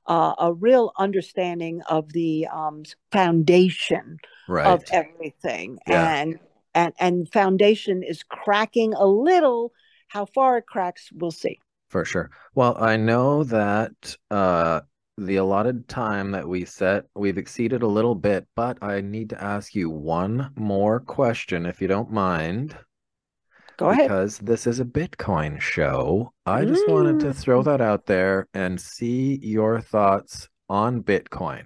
uh, 0.06 0.34
a 0.38 0.52
real 0.52 0.92
understanding 0.98 1.82
of 1.88 2.12
the 2.12 2.46
um, 2.46 2.84
foundation 3.12 4.18
right. 4.48 4.66
of 4.66 4.84
everything. 4.92 5.78
Yeah. 5.86 6.14
and 6.16 6.38
and 6.74 6.92
and 6.98 7.32
foundation 7.32 8.02
is 8.02 8.22
cracking 8.22 8.94
a 8.94 9.06
little. 9.06 9.72
How 10.08 10.26
far 10.26 10.58
it 10.58 10.66
cracks 10.66 11.10
we'll 11.12 11.30
see. 11.30 11.58
For 11.88 12.04
sure. 12.04 12.30
Well 12.54 12.76
i 12.78 12.96
know 12.96 13.44
that 13.44 14.16
uh 14.30 14.80
the 15.18 15.36
allotted 15.36 15.88
time 15.88 16.30
that 16.32 16.46
we 16.46 16.64
set 16.64 17.04
we've 17.14 17.38
exceeded 17.38 17.82
a 17.82 17.86
little 17.86 18.14
bit 18.14 18.46
but 18.54 18.76
i 18.82 19.00
need 19.00 19.30
to 19.30 19.42
ask 19.42 19.74
you 19.74 19.88
one 19.88 20.52
more 20.56 21.00
question 21.00 21.64
if 21.64 21.80
you 21.80 21.88
don't 21.88 22.10
mind 22.10 22.76
Go 23.78 23.90
ahead. 23.90 24.08
Because 24.08 24.38
this 24.38 24.66
is 24.66 24.80
a 24.80 24.84
Bitcoin 24.84 25.60
show. 25.60 26.32
I 26.46 26.64
just 26.64 26.86
mm. 26.86 26.92
wanted 26.92 27.20
to 27.20 27.34
throw 27.34 27.60
mm. 27.60 27.64
that 27.66 27.80
out 27.80 28.06
there 28.06 28.48
and 28.54 28.80
see 28.80 29.38
your 29.42 29.80
thoughts 29.80 30.48
on 30.68 31.02
Bitcoin. 31.02 31.64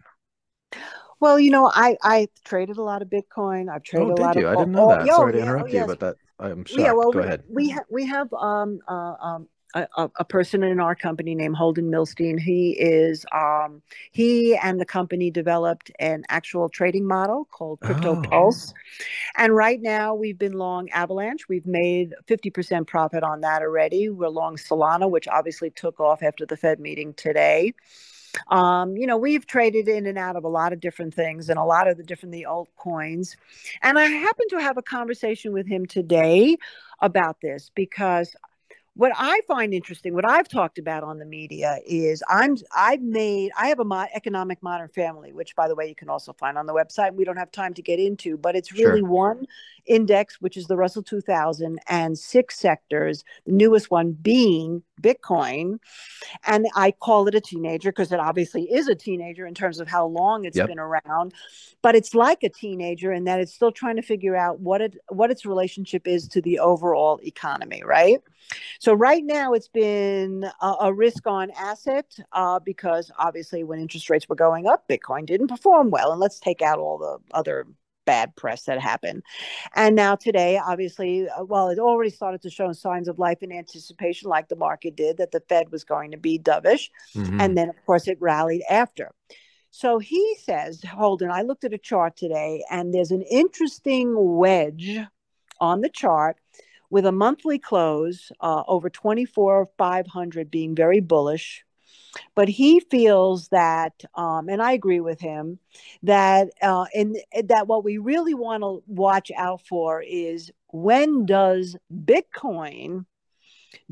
Well, 1.21 1.39
you 1.39 1.51
know, 1.51 1.71
I 1.73 1.97
I 2.03 2.29
traded 2.45 2.79
a 2.79 2.83
lot 2.83 3.03
of 3.03 3.09
Bitcoin. 3.09 3.71
I've 3.71 3.83
traded 3.83 4.09
oh, 4.11 4.15
a 4.15 4.21
lot 4.23 4.37
you? 4.37 4.47
of. 4.47 4.57
I 4.57 4.61
didn't 4.61 4.73
know 4.73 4.89
that. 4.89 5.03
Oh, 5.03 5.17
Sorry 5.17 5.33
to 5.35 5.39
interrupt 5.39 5.69
oh, 5.69 5.73
yes. 5.73 5.83
you, 5.83 5.87
but 5.87 6.01
that 6.01 6.17
I'm 6.39 6.65
shocked. 6.65 6.81
Yeah, 6.81 6.93
well, 6.93 7.13
Go 7.13 7.21
we, 7.21 7.25
ahead. 7.27 7.43
We 7.49 7.69
ha- 7.71 7.85
we 7.91 8.07
have 8.07 8.33
um 8.33 8.81
uh, 8.89 9.15
um 9.21 9.49
a, 9.75 10.11
a, 10.19 10.25
person 10.25 10.63
in 10.63 10.81
our 10.81 10.95
company 10.95 11.35
named 11.35 11.57
Holden 11.57 11.91
Milstein. 11.91 12.39
He 12.39 12.71
is 12.71 13.25
um, 13.33 13.83
he 14.11 14.57
and 14.57 14.81
the 14.81 14.85
company 14.85 15.31
developed 15.31 15.91
an 15.99 16.25
actual 16.29 16.69
trading 16.69 17.07
model 17.07 17.47
called 17.51 17.81
Crypto 17.81 18.17
oh. 18.17 18.23
Pulse, 18.23 18.75
and 19.37 19.55
right 19.55 19.81
now 19.81 20.15
we've 20.15 20.39
been 20.39 20.55
long 20.55 20.89
Avalanche. 20.91 21.49
We've 21.49 21.67
made 21.67 22.15
fifty 22.27 22.51
percent 22.51 22.87
profit 22.87 23.23
on 23.23 23.43
that 23.43 23.63
already. 23.63 24.09
We're 24.09 24.29
long 24.29 24.57
Solana, 24.57 25.09
which 25.09 25.29
obviously 25.29 25.71
took 25.71 26.01
off 26.01 26.23
after 26.23 26.47
the 26.47 26.57
Fed 26.57 26.81
meeting 26.81 27.15
today. 27.15 27.75
Um, 28.49 28.97
you 28.97 29.07
know, 29.07 29.17
we've 29.17 29.47
traded 29.47 29.89
in 29.89 30.07
and 30.07 30.17
out 30.17 30.37
of 30.37 30.45
a 30.45 30.49
lot 30.49 30.73
of 30.73 30.81
different 30.81 31.15
things 31.15 31.49
and 31.49 31.59
a 31.59 31.65
lot 31.65 31.89
of 31.89 31.97
the 31.97 32.05
different 32.05 32.33
the 32.33 32.47
altcoins. 32.49 33.37
And 33.83 33.99
I 33.99 34.05
happened 34.05 34.51
to 34.51 34.61
have 34.61 34.79
a 34.79 34.83
conversation 34.83 35.53
with 35.53 35.67
him 35.67 35.87
today 35.87 36.57
about 37.01 37.41
this 37.41 37.71
because 37.75 38.37
what 39.01 39.13
I 39.17 39.41
find 39.49 39.73
interesting, 39.73 40.13
what 40.13 40.29
I've 40.29 40.47
talked 40.47 40.77
about 40.77 41.05
on 41.05 41.19
the 41.19 41.25
media 41.25 41.79
is 41.87 42.23
I'm 42.29 42.59
I've 42.77 43.01
made 43.01 43.51
I 43.59 43.69
have 43.69 43.81
a 43.81 43.85
mo- 43.85 44.07
economic 44.13 44.63
modern 44.63 44.91
family, 44.91 45.33
which 45.33 45.57
by 45.57 45.69
the 45.69 45.75
way 45.75 45.89
you 45.89 45.95
can 45.95 46.11
also 46.11 46.35
find 46.35 46.59
on 46.59 46.67
the 46.67 46.75
website. 46.75 47.15
We 47.15 47.25
don't 47.25 47.39
have 47.39 47.51
time 47.51 47.73
to 47.75 47.83
get 47.83 47.99
into, 47.99 48.37
but 48.37 48.57
it's 48.57 48.73
really 48.73 49.01
sure. 49.01 49.09
one 49.09 49.47
index, 49.87 50.43
which 50.43 50.59
is 50.59 50.67
the 50.67 50.77
Russell 50.77 51.03
2000, 51.03 51.81
and 51.89 52.19
six 52.19 52.59
sectors. 52.59 53.25
The 53.47 53.53
newest 53.53 53.91
one 53.91 54.13
being 54.13 54.83
Bitcoin, 55.01 55.79
and 56.47 56.67
I 56.75 56.93
call 56.93 57.29
it 57.29 57.35
a 57.35 57.41
teenager 57.41 57.91
because 57.91 58.13
it 58.13 58.21
obviously 58.21 58.65
is 58.65 58.89
a 58.89 58.95
teenager 58.95 59.47
in 59.47 59.55
terms 59.55 59.81
of 59.81 59.89
how 59.89 60.07
long 60.07 60.45
it's 60.45 60.57
yep. 60.57 60.69
been 60.69 60.79
around. 60.79 61.33
But 61.83 61.95
it's 61.95 62.15
like 62.15 62.43
a 62.43 62.49
teenager 62.49 63.13
in 63.13 63.25
that 63.25 63.41
it's 63.41 63.55
still 63.55 63.73
trying 63.73 63.97
to 63.97 64.03
figure 64.03 64.37
out 64.37 64.61
what 64.61 64.81
it 64.81 64.97
what 65.09 65.31
its 65.31 65.47
relationship 65.47 66.07
is 66.07 66.29
to 66.29 66.43
the 66.43 66.59
overall 66.59 67.21
economy, 67.23 67.83
right? 67.85 68.21
So 68.79 68.93
right 68.93 69.25
now 69.25 69.53
it's 69.53 69.69
been 69.69 70.51
a, 70.61 70.75
a 70.83 70.93
risk 70.93 71.27
on 71.27 71.51
asset 71.53 72.07
uh, 72.33 72.59
because 72.59 73.11
obviously 73.19 73.65
when 73.65 73.79
interest 73.79 74.11
rates 74.11 74.29
were 74.29 74.37
going 74.37 74.67
up, 74.67 74.89
Bitcoin 74.89 75.27
didn't 75.27 75.49
perform 75.49 75.91
well. 75.91 76.11
And 76.11 76.21
let's 76.21 76.41
take 76.41 76.63
out 76.63 76.79
all 76.79 76.99
the 76.99 77.19
other 77.33 77.67
bad 78.11 78.35
press 78.35 78.65
that 78.65 78.81
happened. 78.81 79.23
And 79.77 79.95
now 79.95 80.17
today, 80.17 80.59
obviously, 80.59 81.29
uh, 81.29 81.45
well, 81.45 81.69
it 81.69 81.79
already 81.79 82.11
started 82.11 82.43
to 82.43 82.51
show 82.51 82.73
signs 82.73 83.07
of 83.07 83.21
life 83.21 83.41
in 83.41 83.53
anticipation, 83.53 84.29
like 84.29 84.49
the 84.49 84.57
market 84.57 84.97
did, 84.97 85.19
that 85.19 85.31
the 85.31 85.45
Fed 85.49 85.71
was 85.71 85.85
going 85.85 86.11
to 86.11 86.17
be 86.17 86.37
dovish. 86.37 86.91
Mm-hmm. 87.15 87.41
And 87.41 87.57
then, 87.57 87.69
of 87.69 87.77
course, 87.87 88.09
it 88.09 88.19
rallied 88.21 88.63
after. 88.69 89.13
So 89.71 90.01
he 90.01 90.37
says, 90.43 90.83
Holden, 90.83 91.31
I 91.31 91.43
looked 91.43 91.63
at 91.63 91.73
a 91.73 91.79
chart 91.79 92.17
today, 92.17 92.65
and 92.69 92.93
there's 92.93 93.13
an 93.13 93.23
interesting 93.23 94.15
wedge 94.17 94.99
on 95.61 95.81
the 95.81 95.89
chart 95.89 96.37
with 96.91 97.07
a 97.07 97.13
monthly 97.13 97.61
close 97.61 98.33
uh, 98.41 98.65
over 98.67 98.91
24 98.91 99.69
500 99.79 100.51
being 100.51 100.75
very 100.75 100.99
bullish 100.99 101.65
but 102.35 102.49
he 102.49 102.81
feels 102.81 103.49
that 103.49 104.05
um, 104.15 104.49
and 104.49 104.63
i 104.63 104.73
agree 104.73 105.01
with 105.01 105.21
him 105.21 105.59
that 106.03 106.49
uh, 106.63 106.87
and 106.95 107.17
that 107.45 107.67
what 107.67 107.85
we 107.85 107.99
really 107.99 108.35
want 108.35 108.63
to 108.63 108.83
watch 108.87 109.31
out 109.37 109.61
for 109.67 110.03
is 110.03 110.51
when 110.69 111.27
does 111.27 111.77
bitcoin 112.05 113.05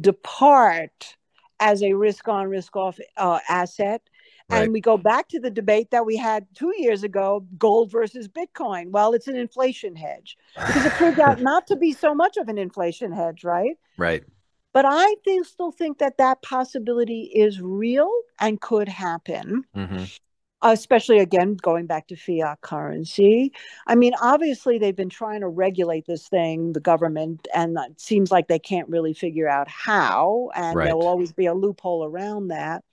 depart 0.01 1.17
as 1.61 1.83
a 1.83 1.93
risk 1.93 2.29
on 2.29 2.49
risk 2.49 2.77
off 2.77 2.99
uh, 3.17 3.39
asset 3.49 4.03
Right. 4.51 4.63
And 4.63 4.73
we 4.73 4.81
go 4.81 4.97
back 4.97 5.29
to 5.29 5.41
the 5.41 5.51
debate 5.51 5.91
that 5.91 6.07
we 6.07 6.17
had 6.17 6.47
two 6.55 6.73
years 6.79 7.03
ago 7.03 7.47
gold 7.59 7.91
versus 7.91 8.29
Bitcoin. 8.29 8.91
Well, 8.91 9.13
it's 9.13 9.29
an 9.29 9.37
inflation 9.37 9.95
hedge 9.95 10.39
because 10.67 10.87
it 10.87 10.97
turns 10.97 11.19
out 11.19 11.39
not 11.43 11.67
to 11.67 11.77
be 11.77 11.93
so 11.93 12.15
much 12.15 12.39
of 12.39 12.49
an 12.49 12.57
inflation 12.57 13.13
hedge, 13.13 13.45
right? 13.45 13.77
Right. 13.99 14.25
But 14.79 14.87
I 14.87 15.17
think, 15.25 15.45
still 15.45 15.73
think 15.73 15.99
that 15.99 16.19
that 16.19 16.41
possibility 16.43 17.33
is 17.35 17.61
real 17.61 18.09
and 18.39 18.61
could 18.61 18.89
happen. 18.89 19.65
Mm-hmm. 19.77 20.05
Especially 20.63 21.19
again, 21.19 21.57
going 21.61 21.87
back 21.87 22.07
to 22.07 22.17
fiat 22.17 22.61
currency. 22.61 23.53
I 23.89 23.97
mean, 23.97 24.13
obviously, 24.23 24.79
they've 24.79 24.95
been 24.95 25.09
trying 25.09 25.41
to 25.41 25.49
regulate 25.49 26.07
this 26.07 26.29
thing, 26.29 26.75
the 26.75 26.81
government, 26.81 27.49
and 27.53 27.77
it 27.77 28.01
seems 28.01 28.31
like 28.31 28.47
they 28.47 28.61
can't 28.61 28.89
really 28.89 29.15
figure 29.15 29.49
out 29.49 29.67
how. 29.67 30.51
And 30.55 30.77
right. 30.77 30.85
there 30.85 30.97
will 30.97 31.09
always 31.09 31.33
be 31.33 31.47
a 31.47 31.55
loophole 31.55 32.05
around 32.05 32.49
that 32.49 32.85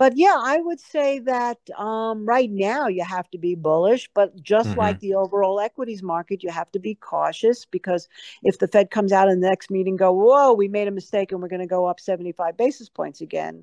but 0.00 0.16
yeah, 0.16 0.34
I 0.34 0.56
would 0.56 0.80
say 0.80 1.18
that 1.18 1.58
um, 1.76 2.24
right 2.24 2.50
now 2.50 2.86
you 2.86 3.04
have 3.04 3.30
to 3.32 3.38
be 3.38 3.54
bullish, 3.54 4.08
but 4.14 4.34
just 4.42 4.70
mm-hmm. 4.70 4.78
like 4.78 5.00
the 5.00 5.14
overall 5.14 5.60
equities 5.60 6.02
market, 6.02 6.42
you 6.42 6.48
have 6.48 6.72
to 6.72 6.78
be 6.78 6.94
cautious 6.94 7.66
because 7.66 8.08
if 8.42 8.58
the 8.58 8.66
Fed 8.66 8.90
comes 8.90 9.12
out 9.12 9.28
in 9.28 9.42
the 9.42 9.48
next 9.50 9.70
meeting, 9.70 9.96
go, 9.96 10.10
whoa, 10.10 10.54
we 10.54 10.68
made 10.68 10.88
a 10.88 10.90
mistake 10.90 11.32
and 11.32 11.42
we're 11.42 11.48
going 11.48 11.60
to 11.60 11.66
go 11.66 11.84
up 11.84 12.00
75 12.00 12.56
basis 12.56 12.88
points 12.88 13.20
again, 13.20 13.62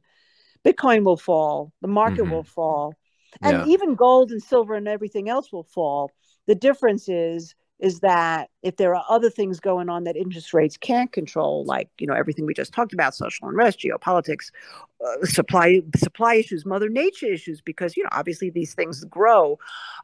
Bitcoin 0.63 1.03
will 1.03 1.17
fall, 1.17 1.73
the 1.81 1.87
market 1.87 2.21
mm-hmm. 2.21 2.33
will 2.33 2.43
fall, 2.43 2.93
and 3.41 3.65
yeah. 3.65 3.73
even 3.73 3.95
gold 3.95 4.29
and 4.29 4.43
silver 4.43 4.75
and 4.75 4.87
everything 4.87 5.29
else 5.29 5.51
will 5.51 5.63
fall. 5.63 6.11
The 6.45 6.53
difference 6.53 7.09
is 7.09 7.55
is 7.79 7.99
that 7.99 8.49
if 8.63 8.77
there 8.77 8.95
are 8.95 9.05
other 9.07 9.29
things 9.29 9.59
going 9.59 9.89
on 9.89 10.03
that 10.05 10.15
interest 10.15 10.53
rates 10.53 10.77
can't 10.77 11.11
control, 11.11 11.63
like 11.65 11.89
you 11.99 12.07
know 12.07 12.13
everything 12.13 12.45
we 12.45 12.53
just 12.53 12.73
talked 12.73 12.93
about, 12.93 13.15
social 13.15 13.47
unrest, 13.47 13.79
geopolitics, 13.79 14.51
uh, 15.05 15.25
supply 15.25 15.81
supply 15.95 16.35
issues, 16.35 16.65
Mother 16.65 16.89
Nature 16.89 17.27
issues, 17.27 17.61
because 17.61 17.95
you 17.95 18.03
know 18.03 18.09
obviously 18.11 18.49
these 18.49 18.73
things 18.73 19.03
grow 19.05 19.59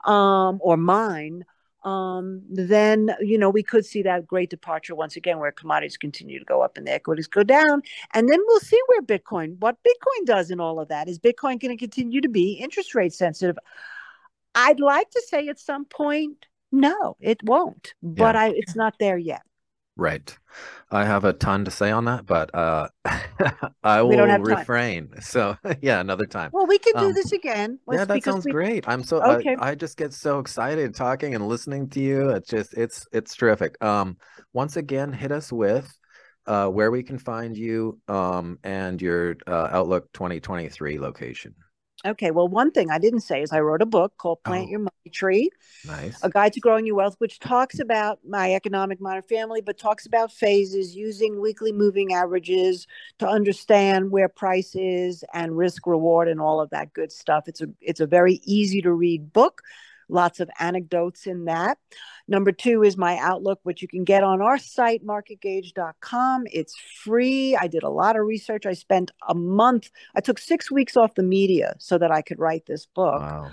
um, 0.06 0.60
or 0.62 0.78
mine. 0.78 1.46
Um, 1.84 2.42
then 2.50 3.10
you 3.20 3.38
know 3.38 3.50
we 3.50 3.64
could 3.64 3.86
see 3.86 4.04
that 4.04 4.28
great 4.28 4.50
departure 4.50 4.96
once 4.96 5.16
again, 5.16 5.40
where 5.40 5.52
commodities 5.52 5.98
continue 5.98 6.40
to 6.40 6.46
go 6.46 6.62
up 6.62 6.78
and 6.78 6.86
the 6.86 6.94
equities 6.94 7.28
go 7.28 7.44
down, 7.44 7.82
and 8.14 8.30
then 8.30 8.40
we'll 8.48 8.60
see 8.60 8.80
where 8.88 9.02
Bitcoin, 9.02 9.58
what 9.60 9.78
Bitcoin 9.86 10.26
does 10.26 10.52
in 10.52 10.60
all 10.60 10.80
of 10.80 10.90
that. 10.90 11.10
Is 11.10 11.20
Bitcoin 11.20 11.60
going 11.60 11.76
to 11.76 11.78
continue 11.78 12.22
to 12.22 12.30
be 12.30 12.54
interest 12.54 12.94
rate 12.94 13.14
sensitive? 13.14 13.58
I'd 14.56 14.80
like 14.80 15.10
to 15.10 15.22
say 15.28 15.48
at 15.48 15.60
some 15.60 15.86
point 15.86 16.46
no, 16.74 17.16
it 17.20 17.42
won't. 17.44 17.94
But 18.02 18.36
yeah. 18.36 18.42
I 18.42 18.54
it's 18.56 18.76
not 18.76 18.96
there 19.00 19.18
yet. 19.18 19.44
Right. 19.96 20.36
I 20.90 21.06
have 21.06 21.24
a 21.24 21.34
ton 21.34 21.66
to 21.66 21.72
say 21.72 21.92
on 21.92 22.06
that, 22.06 22.26
but 22.26 22.54
uh 22.54 22.88
I 23.84 24.02
will 24.02 24.26
refrain. 24.40 25.10
So 25.22 25.56
yeah, 25.82 26.00
another 26.00 26.26
time. 26.26 26.50
Well, 26.52 26.66
we 26.66 26.80
can 26.80 26.94
do 26.94 27.08
um, 27.08 27.14
this 27.14 27.32
again. 27.32 27.80
yeah, 27.92 28.06
that 28.06 28.24
sounds 28.24 28.46
we... 28.46 28.52
great. 28.52 28.88
I'm 28.88 29.04
so 29.04 29.22
okay. 29.22 29.56
I, 29.60 29.70
I, 29.70 29.76
just 29.76 29.98
get 29.98 30.14
so 30.14 30.40
excited 30.40 30.96
talking 30.96 31.36
and 31.36 31.48
listening 31.48 31.90
to 31.90 32.00
you. 32.00 32.32
It's 32.32 32.50
just 32.50 32.74
it's 32.74 33.08
it's 33.12 33.36
terrific. 33.36 33.82
Um 33.84 34.18
once 34.54 34.76
again, 34.76 35.14
hit 35.14 35.32
us 35.32 35.52
with 35.52 35.96
uh 36.48 36.68
where 36.68 36.90
we 36.90 37.04
can 37.04 37.20
find 37.20 37.56
you 37.56 38.00
um 38.08 38.58
and 38.64 39.00
your 39.00 39.36
uh, 39.46 39.70
Outlook 39.72 40.12
2023 40.14 41.00
location. 41.00 41.54
Okay, 42.06 42.32
well, 42.32 42.50
one 42.50 42.72
thing 42.72 42.92
I 42.92 43.00
didn't 43.00 43.22
say 43.22 43.42
is 43.42 43.54
I 43.54 43.62
wrote 43.62 43.82
a 43.82 43.86
book 43.86 44.18
called 44.18 44.44
Plant 44.44 44.68
oh, 44.68 44.72
Your 44.72 44.80
Money 44.80 45.10
Tree. 45.12 45.50
Nice. 45.86 46.20
A 46.22 46.30
Guide 46.30 46.52
to 46.54 46.60
Growing 46.60 46.86
Your 46.86 46.96
Wealth, 46.96 47.16
which 47.20 47.40
talks 47.40 47.80
about 47.80 48.20
my 48.28 48.54
economic 48.54 49.00
modern 49.00 49.24
family, 49.24 49.62
but 49.62 49.78
talks 49.78 50.06
about 50.06 50.32
phases 50.32 50.96
using 50.96 51.40
weekly 51.40 51.72
moving 51.72 52.14
averages 52.14 52.88
to 53.20 53.28
understand 53.28 54.12
where 54.12 54.28
price 54.28 54.76
is 54.76 55.24
and 55.34 55.58
risk 55.58 55.88
reward 55.88 56.28
and 56.28 56.42
all 56.42 56.60
of 56.60 56.70
that 56.72 56.92
good 56.92 57.12
stuff. 57.12 57.48
It's 57.48 57.62
a 57.62 57.68
it's 57.80 58.02
a 58.02 58.08
very 58.08 58.42
easy 58.44 58.82
to 58.82 58.92
read 58.92 59.32
book. 59.32 59.62
Lots 60.14 60.40
of 60.40 60.50
anecdotes 60.60 61.26
in 61.26 61.46
that. 61.46 61.80
Number 62.28 62.52
two 62.52 62.84
is 62.84 62.96
my 62.96 63.18
Outlook, 63.18 63.60
which 63.64 63.82
you 63.82 63.88
can 63.88 64.04
get 64.04 64.24
on 64.24 64.44
our 64.44 64.60
site, 64.60 65.04
marketgauge.com. 65.04 66.44
It's 66.52 66.76
free. 67.04 67.58
I 67.60 67.66
did 67.66 67.82
a 67.82 67.90
lot 67.90 68.16
of 68.16 68.24
research. 68.24 68.68
I 68.68 68.74
spent 68.74 69.10
a 69.28 69.34
month, 69.34 69.90
I 70.14 70.22
took 70.22 70.38
six 70.38 70.70
weeks 70.70 70.96
off 70.96 71.16
the 71.16 71.24
media 71.24 71.74
so 71.80 71.98
that 71.98 72.12
I 72.12 72.22
could 72.22 72.38
write 72.38 72.68
this 72.68 72.86
book, 72.86 73.22
wow. 73.22 73.50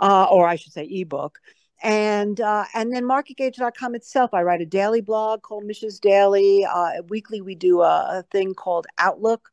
uh, 0.00 0.24
or 0.24 0.48
I 0.48 0.56
should 0.56 0.72
say, 0.72 0.88
ebook. 0.90 1.38
And 1.84 2.40
uh, 2.40 2.64
and 2.74 2.92
then 2.92 3.04
marketgauge.com 3.04 3.94
itself, 3.94 4.34
I 4.34 4.42
write 4.42 4.60
a 4.60 4.66
daily 4.66 5.02
blog 5.02 5.42
called 5.42 5.64
Mish's 5.64 6.00
Daily. 6.00 6.64
Uh, 6.64 7.02
weekly, 7.08 7.40
we 7.40 7.54
do 7.54 7.80
a, 7.80 8.18
a 8.18 8.24
thing 8.32 8.54
called 8.54 8.86
Outlook, 8.98 9.50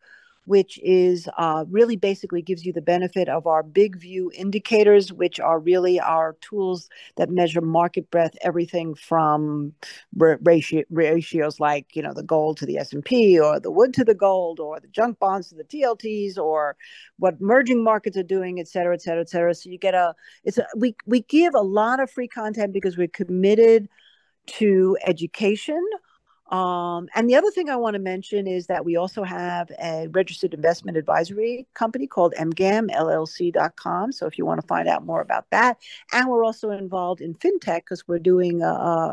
which 0.50 0.80
is 0.82 1.30
uh, 1.38 1.64
really 1.70 1.96
basically 1.96 2.42
gives 2.42 2.66
you 2.66 2.74
the 2.74 2.82
benefit 2.82 3.30
of 3.30 3.46
our 3.46 3.62
big 3.62 3.96
view 3.96 4.32
indicators, 4.34 5.14
which 5.14 5.40
are 5.40 5.60
really 5.60 6.00
our 6.00 6.36
tools 6.42 6.90
that 7.18 7.30
measure 7.30 7.62
market 7.62 8.10
breadth, 8.10 8.36
everything 8.42 8.96
from 8.96 9.74
ratio, 10.16 10.82
ratios 10.90 11.60
like 11.60 11.96
you 11.96 12.02
know 12.02 12.16
the 12.16 12.24
gold 12.24 12.58
to 12.58 12.66
the 12.66 12.80
S 12.80 12.92
and 12.94 13.06
P, 13.06 13.40
or 13.40 13.60
the 13.60 13.70
wood 13.70 13.94
to 13.94 14.04
the 14.04 14.16
gold, 14.16 14.60
or 14.60 14.80
the 14.80 14.88
junk 14.88 15.20
bonds 15.20 15.50
to 15.50 15.56
the 15.56 15.64
TLTs, 15.64 16.36
or 16.40 16.76
what 17.20 17.40
merging 17.40 17.84
markets 17.84 18.18
are 18.18 18.24
doing, 18.24 18.60
et 18.60 18.68
cetera, 18.68 18.96
et 18.96 19.04
cetera, 19.04 19.22
et 19.22 19.30
cetera. 19.30 19.54
So 19.54 19.70
you 19.70 19.78
get 19.78 19.94
a 19.94 20.16
it's 20.44 20.58
a, 20.58 20.66
we 20.76 20.96
we 21.06 21.22
give 21.22 21.54
a 21.54 21.62
lot 21.62 22.00
of 22.00 22.10
free 22.10 22.28
content 22.28 22.74
because 22.74 22.98
we're 22.98 23.08
committed 23.08 23.88
to 24.48 24.98
education 25.06 25.86
um, 26.50 27.08
and 27.14 27.30
the 27.30 27.36
other 27.36 27.52
thing 27.52 27.70
I 27.70 27.76
want 27.76 27.94
to 27.94 28.00
mention 28.00 28.48
is 28.48 28.66
that 28.68 28.84
we 28.84 28.96
also 28.96 29.24
have 29.24 29.70
a 29.82 30.08
registered 30.08 30.56
investment 30.56 30.98
advisory 30.98 31.68
company 31.76 32.08
called 32.08 32.34
mgamllc.com. 32.40 34.12
So 34.12 34.26
if 34.26 34.38
you 34.38 34.46
want 34.48 34.60
to 34.60 34.66
find 34.66 34.88
out 34.88 35.06
more 35.06 35.22
about 35.22 35.46
that, 35.52 35.78
and 36.12 36.28
we're 36.28 36.44
also 36.44 36.72
involved 36.72 37.22
in 37.22 37.36
fintech 37.36 37.82
because 37.82 38.08
we're 38.08 38.18
doing 38.18 38.64
a, 38.64 38.68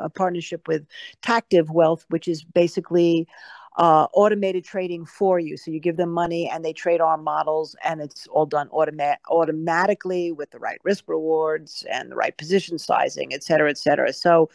a, 0.04 0.10
partnership 0.14 0.66
with 0.66 0.86
Tactive 1.20 1.68
Wealth, 1.68 2.06
which 2.08 2.26
is 2.26 2.42
basically 2.42 3.28
uh, 3.76 4.06
automated 4.14 4.64
trading 4.64 5.04
for 5.04 5.38
you. 5.38 5.58
So 5.58 5.70
you 5.70 5.78
give 5.78 5.98
them 5.98 6.10
money 6.10 6.48
and 6.48 6.64
they 6.64 6.72
trade 6.72 7.02
our 7.02 7.18
models, 7.18 7.76
and 7.84 8.00
it's 8.00 8.26
all 8.28 8.46
done 8.46 8.70
automa- 8.70 9.18
automatically 9.28 10.32
with 10.32 10.50
the 10.52 10.58
right 10.58 10.80
risk 10.84 11.04
rewards 11.06 11.84
and 11.90 12.10
the 12.10 12.16
right 12.16 12.34
position 12.38 12.78
sizing, 12.78 13.34
et 13.34 13.44
cetera, 13.44 13.68
et 13.68 13.76
cetera. 13.76 14.14
So 14.14 14.48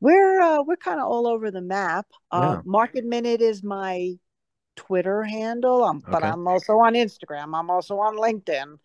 we're 0.00 0.40
uh, 0.40 0.62
we're 0.62 0.76
kind 0.76 1.00
of 1.00 1.06
all 1.06 1.26
over 1.26 1.50
the 1.50 1.60
map. 1.60 2.06
Uh, 2.30 2.56
yeah. 2.56 2.62
Market 2.64 3.04
Minute 3.04 3.40
is 3.40 3.62
my 3.62 4.14
Twitter 4.76 5.22
handle, 5.22 5.84
um, 5.84 6.02
but 6.06 6.22
okay. 6.22 6.28
I'm 6.28 6.46
also 6.46 6.74
on 6.74 6.94
Instagram. 6.94 7.58
I'm 7.58 7.70
also 7.70 7.98
on 7.98 8.16
LinkedIn. 8.16 8.78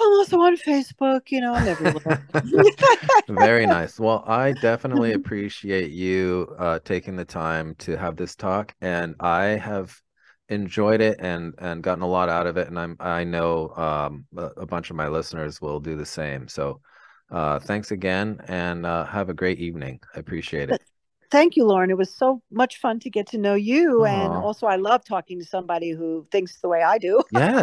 I'm 0.00 0.12
also 0.12 0.40
on 0.40 0.56
Facebook. 0.56 1.30
You 1.30 1.40
know, 1.40 1.54
I'm 1.54 1.68
everywhere. 1.68 2.26
Very 3.28 3.66
nice. 3.66 4.00
Well, 4.00 4.24
I 4.26 4.52
definitely 4.52 5.12
appreciate 5.14 5.90
you 5.90 6.54
uh, 6.58 6.80
taking 6.84 7.16
the 7.16 7.24
time 7.24 7.74
to 7.80 7.96
have 7.96 8.16
this 8.16 8.34
talk, 8.34 8.74
and 8.80 9.14
I 9.20 9.44
have 9.44 10.00
enjoyed 10.48 11.00
it 11.00 11.16
and 11.20 11.54
and 11.58 11.82
gotten 11.82 12.02
a 12.02 12.06
lot 12.06 12.28
out 12.28 12.46
of 12.46 12.58
it 12.58 12.68
and 12.68 12.78
i'm 12.78 12.96
i 13.00 13.24
know 13.24 13.70
um 13.76 14.26
a, 14.36 14.44
a 14.58 14.66
bunch 14.66 14.90
of 14.90 14.96
my 14.96 15.08
listeners 15.08 15.58
will 15.58 15.80
do 15.80 15.96
the 15.96 16.04
same 16.04 16.46
so 16.46 16.82
uh, 17.34 17.58
thanks 17.58 17.90
again 17.90 18.40
and 18.46 18.86
uh, 18.86 19.04
have 19.04 19.28
a 19.28 19.34
great 19.34 19.58
evening. 19.58 20.00
I 20.14 20.20
appreciate 20.20 20.70
it. 20.70 20.80
Thank 21.30 21.56
you, 21.56 21.64
Lauren. 21.64 21.90
It 21.90 21.98
was 21.98 22.14
so 22.14 22.40
much 22.52 22.78
fun 22.78 23.00
to 23.00 23.10
get 23.10 23.26
to 23.28 23.38
know 23.38 23.54
you. 23.54 24.04
And 24.04 24.32
also, 24.32 24.68
I 24.68 24.76
love 24.76 25.04
talking 25.04 25.40
to 25.40 25.44
somebody 25.44 25.90
who 25.90 26.24
thinks 26.30 26.60
the 26.60 26.68
way 26.68 26.82
I 26.82 26.96
do. 26.98 27.22
yes. 27.32 27.54